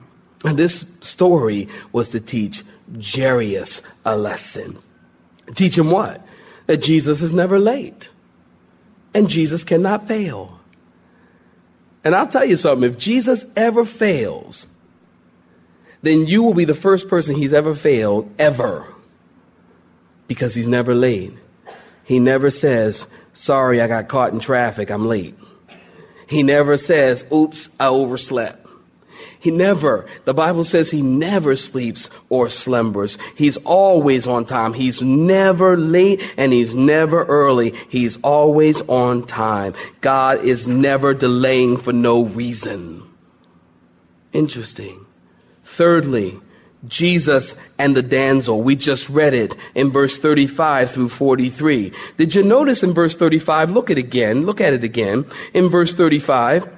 And 0.45 0.59
this 0.59 0.87
story 1.01 1.69
was 1.93 2.09
to 2.11 2.21
teach 2.21 2.65
Jairus 3.01 3.83
a 4.05 4.17
lesson. 4.17 4.77
Teach 5.55 5.79
him 5.79 5.91
what? 5.91 6.21
That 6.67 6.79
Jesus 6.79 7.23
is 7.23 7.33
never 7.33 7.59
late 7.59 8.09
and 9.15 9.29
Jesus 9.29 9.65
cannot 9.65 10.07
fail. 10.07 10.59
And 12.05 12.15
I'll 12.15 12.27
tell 12.27 12.45
you 12.45 12.57
something 12.57 12.89
if 12.89 12.99
Jesus 12.99 13.45
ever 13.57 13.85
fails, 13.85 14.67
then 16.03 16.27
you 16.27 16.43
will 16.43 16.55
be 16.55 16.65
the 16.65 16.75
first 16.75 17.09
person 17.09 17.37
he's 17.37 17.53
ever 17.53 17.75
failed, 17.75 18.33
ever, 18.39 18.85
because 20.27 20.55
he's 20.55 20.67
never 20.67 20.95
late. 20.95 21.33
He 22.05 22.19
never 22.19 22.51
says, 22.51 23.07
Sorry, 23.35 23.81
I 23.81 23.87
got 23.87 24.09
caught 24.09 24.33
in 24.33 24.41
traffic, 24.41 24.91
I'm 24.91 25.07
late. 25.07 25.37
He 26.27 26.43
never 26.43 26.77
says, 26.77 27.25
Oops, 27.33 27.71
I 27.79 27.87
overslept. 27.87 28.62
He 29.43 29.51
never, 29.51 30.07
the 30.25 30.35
Bible 30.35 30.63
says 30.63 30.93
he 30.93 31.03
never 31.03 31.57
sleeps 31.57 32.09
or 32.29 32.49
slumbers. 32.49 33.19
He's 33.35 33.57
always 33.57 34.25
on 34.25 34.45
time. 34.45 34.73
He's 34.73 35.03
never 35.03 35.77
late 35.77 36.33
and 36.37 36.53
he's 36.53 36.77
never 36.77 37.25
early. 37.25 37.71
He's 37.89 38.23
always 38.23 38.83
on 38.83 39.27
time. 39.27 39.75
God 40.01 40.45
is 40.45 40.69
never 40.69 41.13
delaying 41.13 41.77
for 41.77 41.93
no 41.93 42.23
reason. 42.25 43.03
Interesting. 44.33 45.07
Thirdly, 45.65 46.39
Jesus 46.87 47.61
and 47.81 47.97
the 47.97 48.03
damsel. 48.03 48.63
We 48.63 48.77
just 48.77 49.09
read 49.09 49.35
it 49.35 49.57
in 49.75 49.91
verse 49.91 50.19
35 50.19 50.93
through 50.93 51.09
43. 51.09 51.93
Did 52.17 52.37
you 52.37 52.45
notice 52.45 52.85
in 52.85 52.93
verse 52.93 53.17
35? 53.17 53.73
Look 53.73 53.91
at 53.91 53.99
it 53.99 54.05
again. 54.05 54.47
Look 54.47 54.61
at 54.61 54.73
it 54.73 54.85
again. 54.85 55.27
In 55.53 55.69
verse 55.69 55.95
35, 55.95 56.69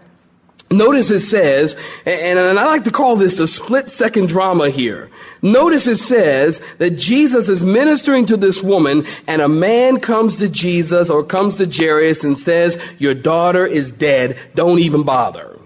Notice 0.76 1.10
it 1.10 1.20
says, 1.20 1.76
and, 2.04 2.38
I 2.38 2.66
like 2.66 2.84
to 2.84 2.90
call 2.90 3.16
this 3.16 3.38
a 3.38 3.46
split 3.46 3.88
second 3.88 4.28
drama 4.28 4.70
here. 4.70 5.10
Notice 5.42 5.87
it 5.87 5.96
says 5.96 6.60
that 6.78 6.92
Jesus 6.92 7.48
is 7.48 7.64
ministering 7.64 8.26
to 8.26 8.37
this 8.37 8.62
woman 8.62 9.06
and 9.26 9.42
a 9.42 9.48
man 9.48 10.00
comes 10.00 10.37
to 10.37 10.48
Jesus 10.48 11.10
or 11.10 11.22
comes 11.22 11.58
to 11.58 11.66
Jairus 11.66 12.24
and 12.24 12.37
says, 12.37 12.78
your 12.98 13.14
daughter 13.14 13.66
is 13.66 13.92
dead. 13.92 14.38
Don't 14.54 14.78
even 14.78 15.02
bother. 15.02 15.58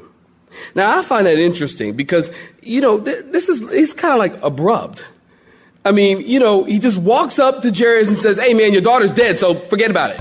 Now 0.75 0.99
I 0.99 1.03
find 1.03 1.27
that 1.27 1.39
interesting 1.39 1.95
because, 1.95 2.33
you 2.63 2.81
know, 2.81 3.01
th- 3.01 3.27
this 3.27 3.49
is, 3.49 3.63
it's 3.63 3.95
kind 3.95 4.13
of 4.13 4.19
like 4.19 4.43
abrupt. 4.43 5.07
I 5.85 5.93
mean, 5.93 6.21
you 6.21 6.41
know, 6.41 6.65
he 6.65 6.79
just 6.79 6.99
walks 6.99 7.39
up 7.39 7.63
to 7.63 7.73
Jairus 7.73 8.09
and 8.09 8.19
says, 8.19 8.39
hey 8.39 8.53
man, 8.55 8.73
your 8.73 8.83
daughter's 8.83 9.13
dead, 9.13 9.39
so 9.39 9.55
forget 9.55 9.91
about 9.91 10.11
it. 10.11 10.21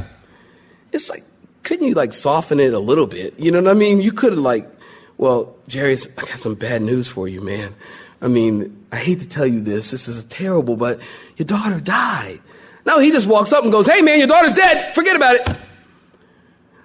It's 0.92 1.10
like, 1.10 1.24
couldn't 1.64 1.88
you 1.88 1.96
like 1.96 2.14
soften 2.14 2.60
it 2.60 2.74
a 2.74 2.80
little 2.80 3.08
bit? 3.08 3.38
You 3.40 3.52
know 3.52 3.62
what 3.62 3.72
I 3.72 3.74
mean? 3.74 4.00
You 4.00 4.14
could 4.14 4.32
have 4.34 4.40
like, 4.40 4.70
well, 5.18 5.56
Jerry, 5.68 5.94
I 5.94 6.22
got 6.22 6.40
some 6.40 6.56
bad 6.56 6.82
news 6.82 7.08
for 7.08 7.28
you, 7.28 7.42
man. 7.42 7.74
I 8.22 8.28
mean, 8.28 8.86
I 8.92 8.98
hate 8.98 9.20
to 9.20 9.28
tell 9.28 9.46
you 9.46 9.62
this. 9.62 9.92
This 9.92 10.08
is 10.08 10.24
terrible, 10.26 10.76
but 10.76 11.00
your 11.38 11.46
daughter 11.46 11.80
died. 11.80 12.40
No, 12.86 13.00
he 13.00 13.12
just 13.12 13.28
walks 13.28 13.52
up 13.52 13.64
and 13.64 13.72
goes, 13.72 13.88
Hey, 13.88 14.02
man, 14.02 14.18
your 14.18 14.28
daughter's 14.28 14.54
dead. 14.54 14.96
Forget 14.96 15.16
about 15.16 15.36
it. 15.36 15.48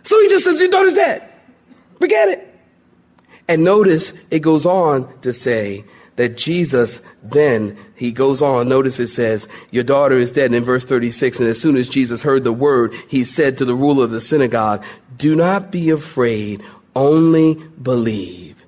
So 0.03 0.21
he 0.21 0.29
just 0.29 0.45
says, 0.45 0.61
Your 0.61 0.71
daughter's 0.71 0.95
dead. 0.95 1.29
Forget 1.99 2.29
it. 2.29 2.49
And 3.49 3.65
notice 3.65 4.13
it 4.31 4.41
goes 4.41 4.67
on 4.67 5.21
to 5.21 5.33
say 5.33 5.85
that 6.17 6.37
Jesus 6.37 7.01
then, 7.23 7.77
he 7.95 8.13
goes 8.13 8.43
on, 8.43 8.69
notice 8.69 8.99
it 9.01 9.09
says, 9.09 9.49
Your 9.71 9.85
daughter 9.85 10.17
is 10.17 10.33
dead. 10.33 10.47
And 10.47 10.55
in 10.55 10.65
verse 10.65 10.85
36, 10.85 11.41
and 11.41 11.49
as 11.49 11.61
soon 11.61 11.77
as 11.77 11.89
Jesus 11.89 12.23
heard 12.23 12.45
the 12.45 12.53
word, 12.53 12.95
he 13.09 13.25
said 13.25 13.59
to 13.59 13.65
the 13.65 13.75
ruler 13.75 14.05
of 14.05 14.11
the 14.11 14.21
synagogue, 14.21 14.85
Do 15.17 15.35
not 15.35 15.71
be 15.71 15.91
afraid 15.91 16.63
only 16.95 17.55
believe. 17.83 18.62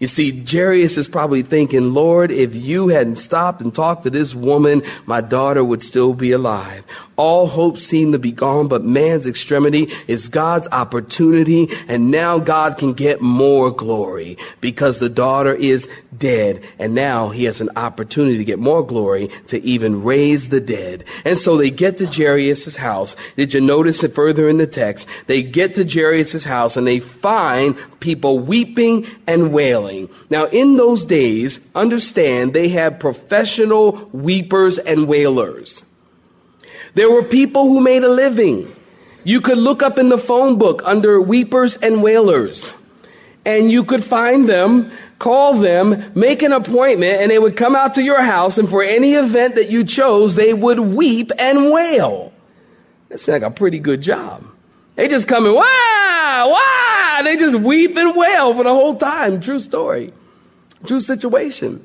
You 0.00 0.06
see, 0.06 0.42
Jairus 0.44 0.96
is 0.96 1.08
probably 1.08 1.42
thinking, 1.42 1.92
Lord, 1.92 2.30
if 2.30 2.54
you 2.54 2.88
hadn't 2.88 3.16
stopped 3.16 3.60
and 3.60 3.72
talked 3.72 4.04
to 4.04 4.10
this 4.10 4.34
woman, 4.34 4.82
my 5.04 5.20
daughter 5.20 5.62
would 5.62 5.82
still 5.82 6.14
be 6.14 6.32
alive. 6.32 6.84
All 7.16 7.46
hope 7.46 7.76
seemed 7.76 8.14
to 8.14 8.18
be 8.18 8.32
gone, 8.32 8.66
but 8.66 8.82
man's 8.82 9.26
extremity 9.26 9.92
is 10.08 10.28
God's 10.28 10.68
opportunity. 10.72 11.68
And 11.86 12.10
now 12.10 12.38
God 12.38 12.78
can 12.78 12.94
get 12.94 13.20
more 13.20 13.70
glory 13.70 14.38
because 14.62 15.00
the 15.00 15.10
daughter 15.10 15.52
is 15.52 15.86
dead. 16.16 16.64
And 16.78 16.94
now 16.94 17.28
he 17.28 17.44
has 17.44 17.60
an 17.60 17.68
opportunity 17.76 18.38
to 18.38 18.44
get 18.44 18.58
more 18.58 18.82
glory 18.82 19.28
to 19.48 19.62
even 19.62 20.02
raise 20.02 20.48
the 20.48 20.60
dead. 20.60 21.04
And 21.26 21.36
so 21.36 21.58
they 21.58 21.68
get 21.68 21.98
to 21.98 22.06
Jairus' 22.06 22.76
house. 22.76 23.16
Did 23.36 23.52
you 23.52 23.60
notice 23.60 24.02
it 24.02 24.14
further 24.14 24.48
in 24.48 24.56
the 24.56 24.66
text? 24.66 25.06
They 25.26 25.42
get 25.42 25.74
to 25.74 25.84
Jairus' 25.84 26.46
house 26.46 26.78
and 26.78 26.86
they 26.86 27.00
find 27.00 27.76
people 28.00 28.38
weeping 28.38 29.04
and 29.26 29.52
wailing. 29.52 29.89
Now, 30.28 30.46
in 30.46 30.76
those 30.76 31.04
days, 31.04 31.70
understand 31.74 32.52
they 32.52 32.68
had 32.68 33.00
professional 33.00 34.08
weepers 34.12 34.78
and 34.78 35.08
wailers. 35.08 35.84
There 36.94 37.10
were 37.10 37.22
people 37.22 37.68
who 37.68 37.80
made 37.80 38.02
a 38.02 38.08
living. 38.08 38.74
You 39.24 39.40
could 39.40 39.58
look 39.58 39.82
up 39.82 39.98
in 39.98 40.08
the 40.08 40.18
phone 40.18 40.58
book 40.58 40.82
under 40.84 41.20
weepers 41.20 41.76
and 41.76 42.02
wailers, 42.02 42.74
and 43.44 43.70
you 43.70 43.84
could 43.84 44.02
find 44.02 44.48
them, 44.48 44.90
call 45.18 45.54
them, 45.54 46.12
make 46.14 46.42
an 46.42 46.52
appointment, 46.52 47.20
and 47.20 47.30
they 47.30 47.38
would 47.38 47.56
come 47.56 47.76
out 47.76 47.94
to 47.94 48.02
your 48.02 48.22
house, 48.22 48.58
and 48.58 48.68
for 48.68 48.82
any 48.82 49.12
event 49.12 49.54
that 49.56 49.70
you 49.70 49.84
chose, 49.84 50.36
they 50.36 50.54
would 50.54 50.80
weep 50.80 51.30
and 51.38 51.70
wail. 51.70 52.32
That's 53.08 53.28
like 53.28 53.42
a 53.42 53.50
pretty 53.50 53.78
good 53.78 54.00
job. 54.00 54.44
They 54.96 55.08
just 55.08 55.28
come 55.28 55.46
and 55.46 55.54
wow, 55.54 55.62
wow, 55.62 56.56
they 57.26 57.36
just 57.36 57.56
weep 57.56 57.96
and 57.96 58.16
wail 58.16 58.54
for 58.54 58.64
the 58.64 58.70
whole 58.70 58.96
time. 58.96 59.40
True 59.40 59.60
story, 59.60 60.12
true 60.86 61.00
situation. 61.00 61.84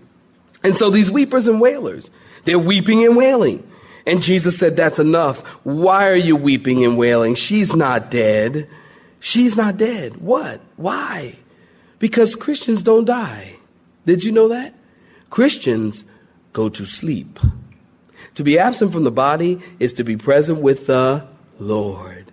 And 0.64 0.78
so 0.78 0.90
these 0.90 1.12
weepers 1.12 1.48
and 1.48 1.62
wailers, 1.62 2.10
they're 2.44 2.60
weeping 2.60 3.04
and 3.04 3.16
wailing. 3.16 3.70
And 4.08 4.22
Jesus 4.22 4.58
said, 4.58 4.76
That's 4.76 5.00
enough. 5.00 5.42
Why 5.64 6.08
are 6.08 6.16
you 6.16 6.36
weeping 6.36 6.84
and 6.84 6.98
wailing? 6.98 7.36
She's 7.36 7.76
not 7.76 8.12
dead. 8.12 8.70
She's 9.20 9.58
not 9.58 9.78
dead. 9.78 10.18
What? 10.18 10.62
Why? 10.76 11.38
Because 12.00 12.36
Christians 12.36 12.84
don't 12.84 13.06
die. 13.06 13.56
Did 14.06 14.24
you 14.24 14.32
know 14.32 14.48
that? 14.50 14.76
Christians 15.30 16.04
go 16.54 16.70
to 16.70 16.86
sleep. 16.86 17.40
To 18.36 18.44
be 18.44 18.60
absent 18.60 18.92
from 18.92 19.04
the 19.04 19.12
body 19.12 19.60
is 19.80 19.94
to 19.94 20.04
be 20.04 20.18
present 20.18 20.62
with 20.62 20.88
the 20.88 21.26
Lord. 21.58 22.32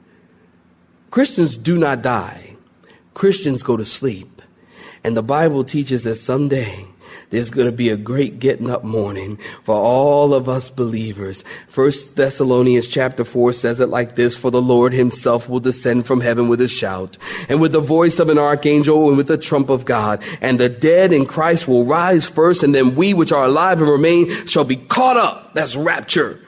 Christians 1.10 1.56
do 1.56 1.78
not 1.78 2.02
die. 2.02 2.51
Christians 3.14 3.62
go 3.62 3.76
to 3.76 3.84
sleep. 3.84 4.42
And 5.04 5.16
the 5.16 5.22
Bible 5.22 5.64
teaches 5.64 6.04
that 6.04 6.14
someday 6.14 6.86
there's 7.30 7.50
going 7.50 7.66
to 7.66 7.72
be 7.72 7.88
a 7.88 7.96
great 7.96 8.38
getting 8.38 8.70
up 8.70 8.84
morning 8.84 9.38
for 9.64 9.74
all 9.74 10.34
of 10.34 10.48
us 10.48 10.68
believers. 10.68 11.44
First 11.66 12.14
Thessalonians 12.14 12.86
chapter 12.86 13.24
4 13.24 13.54
says 13.54 13.80
it 13.80 13.88
like 13.88 14.16
this, 14.16 14.36
for 14.36 14.50
the 14.50 14.62
Lord 14.62 14.92
himself 14.92 15.48
will 15.48 15.58
descend 15.58 16.06
from 16.06 16.20
heaven 16.20 16.48
with 16.48 16.60
a 16.60 16.68
shout 16.68 17.16
and 17.48 17.60
with 17.60 17.72
the 17.72 17.80
voice 17.80 18.18
of 18.18 18.28
an 18.28 18.38
archangel 18.38 19.08
and 19.08 19.16
with 19.16 19.28
the 19.28 19.38
trump 19.38 19.70
of 19.70 19.86
God. 19.86 20.22
And 20.40 20.60
the 20.60 20.68
dead 20.68 21.12
in 21.12 21.24
Christ 21.24 21.66
will 21.66 21.84
rise 21.84 22.28
first 22.28 22.62
and 22.62 22.74
then 22.74 22.94
we 22.94 23.14
which 23.14 23.32
are 23.32 23.46
alive 23.46 23.80
and 23.80 23.90
remain 23.90 24.46
shall 24.46 24.64
be 24.64 24.76
caught 24.76 25.16
up. 25.16 25.54
That's 25.54 25.74
rapture 25.74 26.38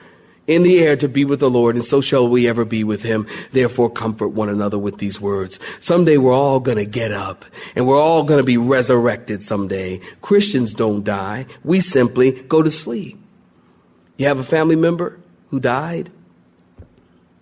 in 0.47 0.63
the 0.63 0.79
air 0.79 0.95
to 0.95 1.07
be 1.07 1.25
with 1.25 1.39
the 1.39 1.49
Lord, 1.49 1.75
and 1.75 1.83
so 1.83 2.01
shall 2.01 2.27
we 2.27 2.47
ever 2.47 2.65
be 2.65 2.83
with 2.83 3.03
him. 3.03 3.25
Therefore, 3.51 3.89
comfort 3.89 4.29
one 4.29 4.49
another 4.49 4.77
with 4.77 4.97
these 4.97 5.19
words. 5.19 5.59
Someday 5.79 6.17
we're 6.17 6.33
all 6.33 6.59
going 6.59 6.77
to 6.77 6.85
get 6.85 7.11
up, 7.11 7.45
and 7.75 7.87
we're 7.87 8.01
all 8.01 8.23
going 8.23 8.39
to 8.39 8.45
be 8.45 8.57
resurrected 8.57 9.43
someday. 9.43 9.99
Christians 10.21 10.73
don't 10.73 11.03
die. 11.03 11.45
We 11.63 11.81
simply 11.81 12.31
go 12.31 12.61
to 12.61 12.71
sleep. 12.71 13.17
You 14.17 14.27
have 14.27 14.39
a 14.39 14.43
family 14.43 14.75
member 14.75 15.19
who 15.49 15.59
died? 15.59 16.11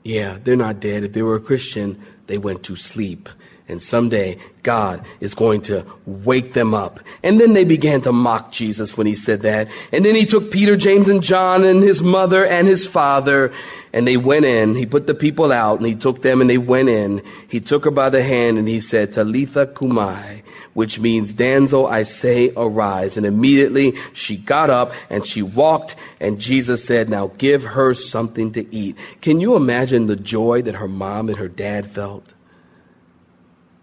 Yeah, 0.04 0.38
they're 0.44 0.56
not 0.56 0.80
dead. 0.80 1.04
If 1.04 1.14
they 1.14 1.22
were 1.22 1.36
a 1.36 1.42
Christian, 1.42 2.02
they 2.28 2.38
went 2.38 2.64
to 2.64 2.76
sleep. 2.76 3.30
And 3.68 3.82
someday 3.82 4.38
God 4.62 5.06
is 5.20 5.36
going 5.36 5.62
to 5.64 5.86
wake 6.06 6.54
them 6.54 6.74
up. 6.74 7.00
And 7.24 7.40
then 7.40 7.54
they 7.54 7.64
began 7.64 8.02
to 8.02 8.12
mock 8.12 8.52
Jesus 8.52 8.98
when 8.98 9.08
he 9.08 9.16
said 9.16 9.42
that. 9.42 9.70
And 9.92 10.04
then 10.04 10.16
he 10.16 10.26
took 10.26 10.52
Peter, 10.52 10.76
James, 10.76 11.08
and 11.08 11.24
John 11.24 11.64
and 11.64 11.82
his 11.82 12.02
mother 12.04 12.46
and 12.46 12.68
his 12.68 12.86
father 12.86 13.54
and 13.94 14.08
they 14.08 14.18
went 14.18 14.46
in. 14.46 14.76
He 14.76 14.88
put 14.88 15.06
the 15.06 15.14
people 15.14 15.52
out 15.52 15.78
and 15.78 15.86
he 15.86 15.96
took 15.96 16.24
them 16.24 16.42
and 16.42 16.50
they 16.50 16.58
went 16.58 16.90
in. 16.90 17.22
He 17.48 17.60
took 17.60 17.86
her 17.86 17.92
by 17.92 18.10
the 18.10 18.24
hand 18.24 18.58
and 18.58 18.68
he 18.68 18.80
said, 18.80 19.14
Talitha 19.14 19.68
cumi, 19.68 20.42
which 20.74 21.00
means, 21.00 21.32
damsel, 21.32 21.86
I 21.86 22.02
say, 22.02 22.52
arise. 22.58 23.16
And 23.16 23.26
immediately 23.26 23.94
she 24.12 24.36
got 24.36 24.72
up 24.72 24.92
and 25.12 25.26
she 25.26 25.44
walked 25.44 25.96
and 26.20 26.42
Jesus 26.42 26.84
said, 26.84 27.08
now 27.08 27.28
give 27.38 27.64
her 27.64 27.94
something 27.94 28.52
to 28.54 28.76
eat. 28.76 28.98
Can 29.22 29.40
you 29.40 29.56
imagine 29.56 30.08
the 30.08 30.16
joy 30.16 30.64
that 30.64 30.76
her 30.76 30.88
mom 30.88 31.30
and 31.30 31.38
her 31.38 31.48
dad 31.48 31.86
felt? 31.86 32.34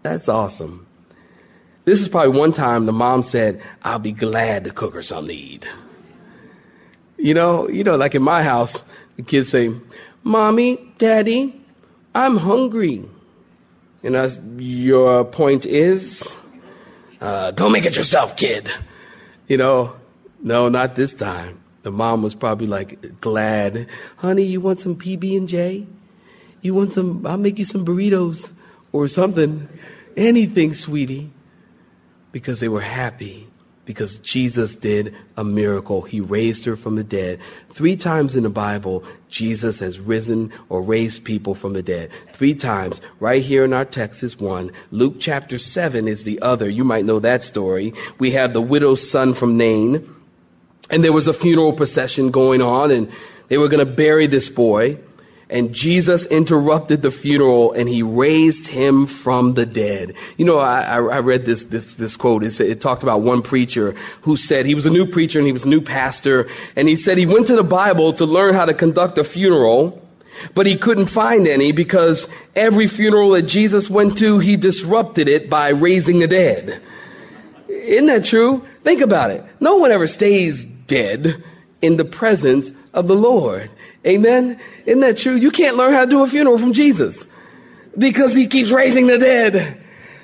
That's 0.03 0.27
awesome. 0.27 0.87
This 1.85 2.01
is 2.01 2.09
probably 2.09 2.37
one 2.37 2.53
time 2.53 2.85
the 2.85 2.93
mom 2.93 3.23
said, 3.23 3.61
I'll 3.83 3.99
be 3.99 4.11
glad 4.11 4.65
to 4.65 4.71
cook 4.71 4.93
her 4.93 5.01
something 5.01 5.35
to 5.35 5.41
eat. 5.41 5.67
You 7.17 7.33
know, 7.33 7.67
you 7.69 7.83
know, 7.83 7.95
like 7.95 8.15
in 8.15 8.21
my 8.21 8.43
house, 8.43 8.83
the 9.15 9.23
kids 9.23 9.49
say, 9.49 9.71
Mommy, 10.23 10.93
Daddy, 10.97 11.59
I'm 12.13 12.37
hungry. 12.37 13.03
And 14.03 14.15
as 14.15 14.41
your 14.57 15.25
point 15.25 15.65
is, 15.65 16.39
uh, 17.19 17.51
go 17.51 17.69
make 17.69 17.85
it 17.85 17.95
yourself, 17.95 18.35
kid. 18.37 18.69
You 19.47 19.57
know, 19.57 19.95
no, 20.41 20.69
not 20.69 20.95
this 20.95 21.13
time. 21.13 21.59
The 21.83 21.91
mom 21.91 22.21
was 22.21 22.35
probably 22.35 22.67
like 22.67 23.21
glad, 23.21 23.87
honey, 24.17 24.43
you 24.43 24.61
want 24.61 24.81
some 24.81 24.95
PB 24.95 25.37
and 25.37 25.47
J? 25.47 25.87
You 26.61 26.75
want 26.75 26.93
some? 26.93 27.25
I'll 27.25 27.37
make 27.37 27.57
you 27.57 27.65
some 27.65 27.83
burritos 27.83 28.51
or 28.91 29.07
something, 29.07 29.67
anything, 30.17 30.73
sweetie, 30.73 31.31
because 32.31 32.59
they 32.59 32.69
were 32.69 32.81
happy 32.81 33.47
because 33.85 34.19
Jesus 34.19 34.75
did 34.75 35.13
a 35.35 35.43
miracle. 35.43 36.03
He 36.03 36.21
raised 36.21 36.65
her 36.65 36.75
from 36.75 36.95
the 36.95 37.03
dead. 37.03 37.39
Three 37.69 37.97
times 37.97 38.35
in 38.35 38.43
the 38.43 38.49
Bible, 38.49 39.03
Jesus 39.27 39.79
has 39.79 39.99
risen 39.99 40.51
or 40.69 40.81
raised 40.81 41.25
people 41.25 41.55
from 41.55 41.73
the 41.73 41.81
dead. 41.81 42.11
Three 42.31 42.53
times. 42.53 43.01
Right 43.19 43.41
here 43.41 43.65
in 43.65 43.73
our 43.73 43.85
text 43.85 44.23
is 44.23 44.39
one. 44.39 44.71
Luke 44.91 45.15
chapter 45.19 45.57
7 45.57 46.07
is 46.07 46.23
the 46.23 46.41
other. 46.41 46.69
You 46.69 46.83
might 46.83 47.05
know 47.05 47.19
that 47.19 47.43
story. 47.43 47.93
We 48.19 48.31
have 48.31 48.53
the 48.53 48.61
widow's 48.61 49.09
son 49.09 49.33
from 49.33 49.57
Nain, 49.57 50.07
and 50.89 51.03
there 51.03 51.13
was 51.13 51.27
a 51.27 51.33
funeral 51.33 51.73
procession 51.73 52.31
going 52.31 52.61
on, 52.61 52.91
and 52.91 53.11
they 53.47 53.57
were 53.57 53.67
going 53.67 53.85
to 53.85 53.91
bury 53.91 54.27
this 54.27 54.47
boy. 54.47 54.99
And 55.51 55.73
Jesus 55.73 56.25
interrupted 56.27 57.01
the 57.01 57.11
funeral 57.11 57.73
and 57.73 57.89
he 57.89 58.01
raised 58.01 58.67
him 58.67 59.05
from 59.05 59.55
the 59.55 59.65
dead. 59.65 60.13
You 60.37 60.45
know, 60.45 60.59
I, 60.59 60.95
I 60.95 61.19
read 61.19 61.43
this, 61.45 61.65
this, 61.65 61.95
this 61.95 62.15
quote. 62.15 62.41
It, 62.43 62.51
said, 62.51 62.67
it 62.67 62.79
talked 62.79 63.03
about 63.03 63.21
one 63.21 63.41
preacher 63.41 63.93
who 64.21 64.37
said 64.37 64.65
he 64.65 64.75
was 64.75 64.85
a 64.85 64.89
new 64.89 65.05
preacher 65.05 65.39
and 65.39 65.45
he 65.45 65.51
was 65.51 65.65
a 65.65 65.69
new 65.69 65.81
pastor. 65.81 66.47
And 66.77 66.87
he 66.87 66.95
said 66.95 67.17
he 67.17 67.25
went 67.25 67.47
to 67.47 67.57
the 67.57 67.65
Bible 67.65 68.13
to 68.13 68.25
learn 68.25 68.53
how 68.53 68.63
to 68.63 68.73
conduct 68.73 69.17
a 69.17 69.25
funeral, 69.25 70.01
but 70.55 70.65
he 70.65 70.77
couldn't 70.77 71.07
find 71.07 71.45
any 71.45 71.73
because 71.73 72.33
every 72.55 72.87
funeral 72.87 73.31
that 73.31 73.41
Jesus 73.41 73.89
went 73.89 74.17
to, 74.19 74.39
he 74.39 74.55
disrupted 74.55 75.27
it 75.27 75.49
by 75.49 75.67
raising 75.69 76.19
the 76.19 76.27
dead. 76.27 76.81
Isn't 77.67 78.05
that 78.05 78.23
true? 78.23 78.65
Think 78.83 79.01
about 79.01 79.31
it. 79.31 79.43
No 79.59 79.75
one 79.75 79.91
ever 79.91 80.07
stays 80.07 80.63
dead 80.63 81.43
in 81.81 81.97
the 81.97 82.05
presence 82.05 82.71
of 82.93 83.07
the 83.07 83.15
Lord. 83.15 83.69
Amen. 84.05 84.59
Isn't 84.85 85.01
that 85.01 85.17
true? 85.17 85.35
You 85.35 85.51
can't 85.51 85.77
learn 85.77 85.93
how 85.93 86.05
to 86.05 86.09
do 86.09 86.23
a 86.23 86.27
funeral 86.27 86.57
from 86.57 86.73
Jesus 86.73 87.27
because 87.97 88.35
he 88.35 88.47
keeps 88.47 88.71
raising 88.71 89.07
the 89.07 89.17
dead. 89.17 89.81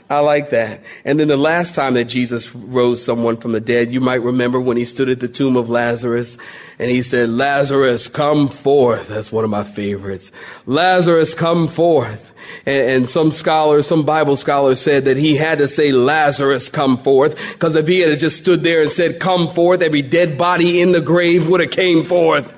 I 0.10 0.20
like 0.20 0.52
that. 0.52 0.84
And 1.04 1.20
then 1.20 1.28
the 1.28 1.36
last 1.36 1.76
time 1.76 1.96
that 1.96 2.06
Jesus 2.06 2.56
rose 2.56 3.04
someone 3.04 3.36
from 3.36 3.52
the 3.52 3.60
dead, 3.60 3.92
you 3.92 4.00
might 4.00 4.22
remember 4.22 4.58
when 4.58 4.78
he 4.78 4.86
stood 4.86 5.10
at 5.10 5.20
the 5.20 5.28
tomb 5.28 5.58
of 5.58 5.70
Lazarus 5.70 6.38
and 6.80 6.90
he 6.90 7.04
said, 7.04 7.28
Lazarus, 7.28 8.08
come 8.08 8.48
forth. 8.48 9.10
That's 9.10 9.34
one 9.34 9.44
of 9.44 9.50
my 9.50 9.66
favorites. 9.66 10.32
Lazarus, 10.66 11.34
come 11.34 11.68
forth. 11.68 12.34
And, 12.66 12.90
and 12.90 13.10
some 13.10 13.32
scholars, 13.32 13.86
some 13.86 14.06
Bible 14.06 14.38
scholars 14.38 14.80
said 14.80 15.04
that 15.06 15.18
he 15.18 15.36
had 15.36 15.58
to 15.58 15.68
say, 15.68 15.92
Lazarus, 15.92 16.70
come 16.70 16.98
forth. 16.98 17.36
Because 17.54 17.76
if 17.76 17.86
he 17.90 18.00
had 18.00 18.18
just 18.18 18.38
stood 18.38 18.64
there 18.64 18.82
and 18.82 18.90
said, 18.90 19.20
come 19.20 19.50
forth, 19.50 19.82
every 19.82 20.04
dead 20.04 20.38
body 20.38 20.80
in 20.80 20.94
the 20.94 21.02
grave 21.02 21.50
would 21.50 21.60
have 21.60 21.72
came 21.72 22.06
forth. 22.06 22.54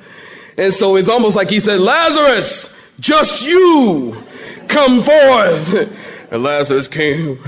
And 0.59 0.73
so 0.73 0.97
it's 0.97 1.07
almost 1.07 1.37
like 1.37 1.49
he 1.49 1.61
said, 1.61 1.79
Lazarus, 1.79 2.69
just 2.99 3.41
you 3.41 4.21
come 4.67 5.01
forth. 5.01 5.89
And 6.31 6.43
Lazarus 6.43 6.89
came. 6.89 7.39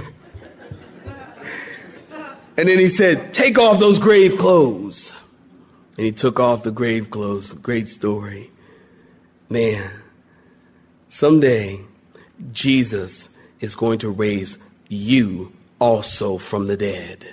And 2.57 2.69
then 2.69 2.79
he 2.79 2.87
said, 2.87 3.33
Take 3.33 3.59
off 3.59 3.81
those 3.81 3.99
grave 3.99 4.37
clothes. 4.37 5.13
And 5.97 6.05
he 6.05 6.13
took 6.13 6.39
off 6.39 6.63
the 6.63 6.71
grave 6.71 7.11
clothes. 7.11 7.53
Great 7.53 7.89
story. 7.89 8.49
Man, 9.49 9.91
someday 11.09 11.81
Jesus 12.53 13.37
is 13.59 13.75
going 13.75 13.99
to 13.99 14.09
raise 14.09 14.57
you 14.87 15.51
also 15.79 16.37
from 16.37 16.67
the 16.67 16.77
dead. 16.77 17.27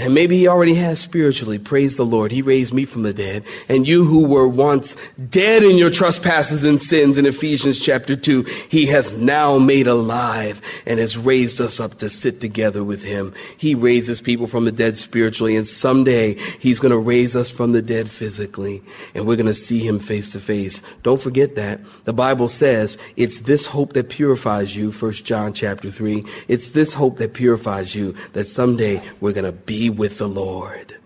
And 0.00 0.14
maybe 0.14 0.38
he 0.38 0.48
already 0.48 0.76
has 0.76 0.98
spiritually. 0.98 1.58
Praise 1.58 1.98
the 1.98 2.06
Lord. 2.06 2.32
He 2.32 2.40
raised 2.40 2.72
me 2.72 2.86
from 2.86 3.02
the 3.02 3.12
dead. 3.12 3.44
And 3.68 3.86
you 3.86 4.06
who 4.06 4.24
were 4.24 4.48
once 4.48 4.96
dead 5.28 5.62
in 5.62 5.76
your 5.76 5.90
trespasses 5.90 6.64
and 6.64 6.80
sins 6.80 7.18
in 7.18 7.26
Ephesians 7.26 7.78
chapter 7.78 8.16
2, 8.16 8.44
he 8.70 8.86
has 8.86 9.18
now 9.18 9.58
made 9.58 9.86
alive 9.86 10.62
and 10.86 10.98
has 10.98 11.18
raised 11.18 11.60
us 11.60 11.80
up 11.80 11.98
to 11.98 12.08
sit 12.08 12.40
together 12.40 12.82
with 12.82 13.04
him. 13.04 13.34
He 13.58 13.74
raises 13.74 14.22
people 14.22 14.46
from 14.46 14.64
the 14.64 14.72
dead 14.72 14.96
spiritually. 14.96 15.54
And 15.54 15.68
someday 15.68 16.32
he's 16.60 16.80
going 16.80 16.92
to 16.92 16.98
raise 16.98 17.36
us 17.36 17.50
from 17.50 17.72
the 17.72 17.82
dead 17.82 18.08
physically. 18.08 18.82
And 19.14 19.26
we're 19.26 19.36
going 19.36 19.46
to 19.48 19.54
see 19.54 19.86
him 19.86 19.98
face 19.98 20.30
to 20.30 20.40
face. 20.40 20.80
Don't 21.02 21.20
forget 21.20 21.56
that. 21.56 21.80
The 22.04 22.14
Bible 22.14 22.48
says 22.48 22.96
it's 23.16 23.40
this 23.40 23.66
hope 23.66 23.92
that 23.92 24.08
purifies 24.08 24.74
you. 24.74 24.92
First 24.92 25.26
John 25.26 25.52
chapter 25.52 25.90
3. 25.90 26.24
It's 26.48 26.70
this 26.70 26.94
hope 26.94 27.18
that 27.18 27.34
purifies 27.34 27.94
you 27.94 28.12
that 28.32 28.44
someday 28.46 29.02
we're 29.20 29.34
going 29.34 29.44
to 29.44 29.52
be 29.52 29.89
with 29.90 30.18
the 30.18 30.28
Lord. 30.28 30.96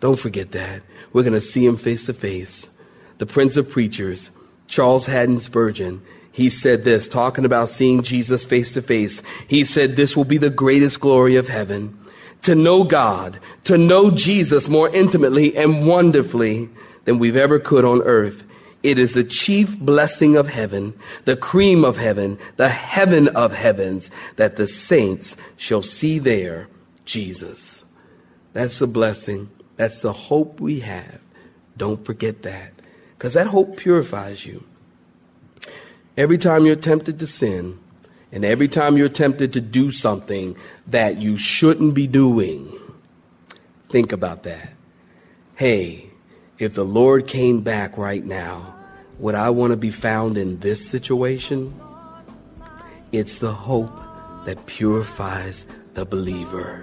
Don't 0.00 0.18
forget 0.18 0.52
that. 0.52 0.82
We're 1.12 1.22
going 1.22 1.32
to 1.32 1.40
see 1.40 1.66
him 1.66 1.76
face 1.76 2.06
to 2.06 2.14
face. 2.14 2.70
The 3.18 3.26
Prince 3.26 3.56
of 3.56 3.70
Preachers, 3.70 4.30
Charles 4.66 5.06
Haddon 5.06 5.40
Spurgeon, 5.40 6.02
he 6.30 6.50
said 6.50 6.84
this, 6.84 7.08
talking 7.08 7.44
about 7.44 7.68
seeing 7.68 8.02
Jesus 8.02 8.44
face 8.44 8.72
to 8.74 8.82
face. 8.82 9.22
He 9.48 9.64
said, 9.64 9.96
This 9.96 10.16
will 10.16 10.24
be 10.24 10.38
the 10.38 10.50
greatest 10.50 11.00
glory 11.00 11.34
of 11.34 11.48
heaven. 11.48 11.98
To 12.42 12.54
know 12.54 12.84
God, 12.84 13.40
to 13.64 13.76
know 13.76 14.12
Jesus 14.12 14.68
more 14.68 14.88
intimately 14.94 15.56
and 15.56 15.84
wonderfully 15.84 16.68
than 17.06 17.18
we've 17.18 17.36
ever 17.36 17.58
could 17.58 17.84
on 17.84 18.02
earth. 18.02 18.44
It 18.84 18.98
is 18.98 19.14
the 19.14 19.24
chief 19.24 19.76
blessing 19.80 20.36
of 20.36 20.48
heaven, 20.48 20.94
the 21.24 21.36
cream 21.36 21.84
of 21.84 21.96
heaven, 21.96 22.38
the 22.56 22.68
heaven 22.68 23.26
of 23.28 23.52
heavens, 23.52 24.10
that 24.36 24.54
the 24.54 24.68
saints 24.68 25.36
shall 25.56 25.82
see 25.82 26.20
there 26.20 26.68
Jesus. 27.04 27.77
That's 28.52 28.78
the 28.78 28.86
blessing. 28.86 29.50
That's 29.76 30.00
the 30.00 30.12
hope 30.12 30.60
we 30.60 30.80
have. 30.80 31.20
Don't 31.76 32.04
forget 32.04 32.42
that. 32.42 32.72
Because 33.16 33.34
that 33.34 33.48
hope 33.48 33.76
purifies 33.76 34.46
you. 34.46 34.64
Every 36.16 36.38
time 36.38 36.66
you're 36.66 36.76
tempted 36.76 37.18
to 37.20 37.26
sin, 37.26 37.78
and 38.30 38.44
every 38.44 38.68
time 38.68 38.96
you're 38.96 39.08
tempted 39.08 39.52
to 39.54 39.60
do 39.60 39.90
something 39.90 40.56
that 40.86 41.18
you 41.18 41.36
shouldn't 41.36 41.94
be 41.94 42.06
doing, 42.06 42.72
think 43.88 44.12
about 44.12 44.42
that. 44.42 44.72
Hey, 45.54 46.10
if 46.58 46.74
the 46.74 46.84
Lord 46.84 47.26
came 47.26 47.62
back 47.62 47.96
right 47.96 48.24
now, 48.24 48.74
would 49.18 49.34
I 49.34 49.50
want 49.50 49.70
to 49.70 49.76
be 49.76 49.90
found 49.90 50.36
in 50.36 50.60
this 50.60 50.86
situation? 50.88 51.72
It's 53.12 53.38
the 53.38 53.52
hope 53.52 53.92
that 54.44 54.66
purifies 54.66 55.66
the 55.94 56.04
believer. 56.04 56.82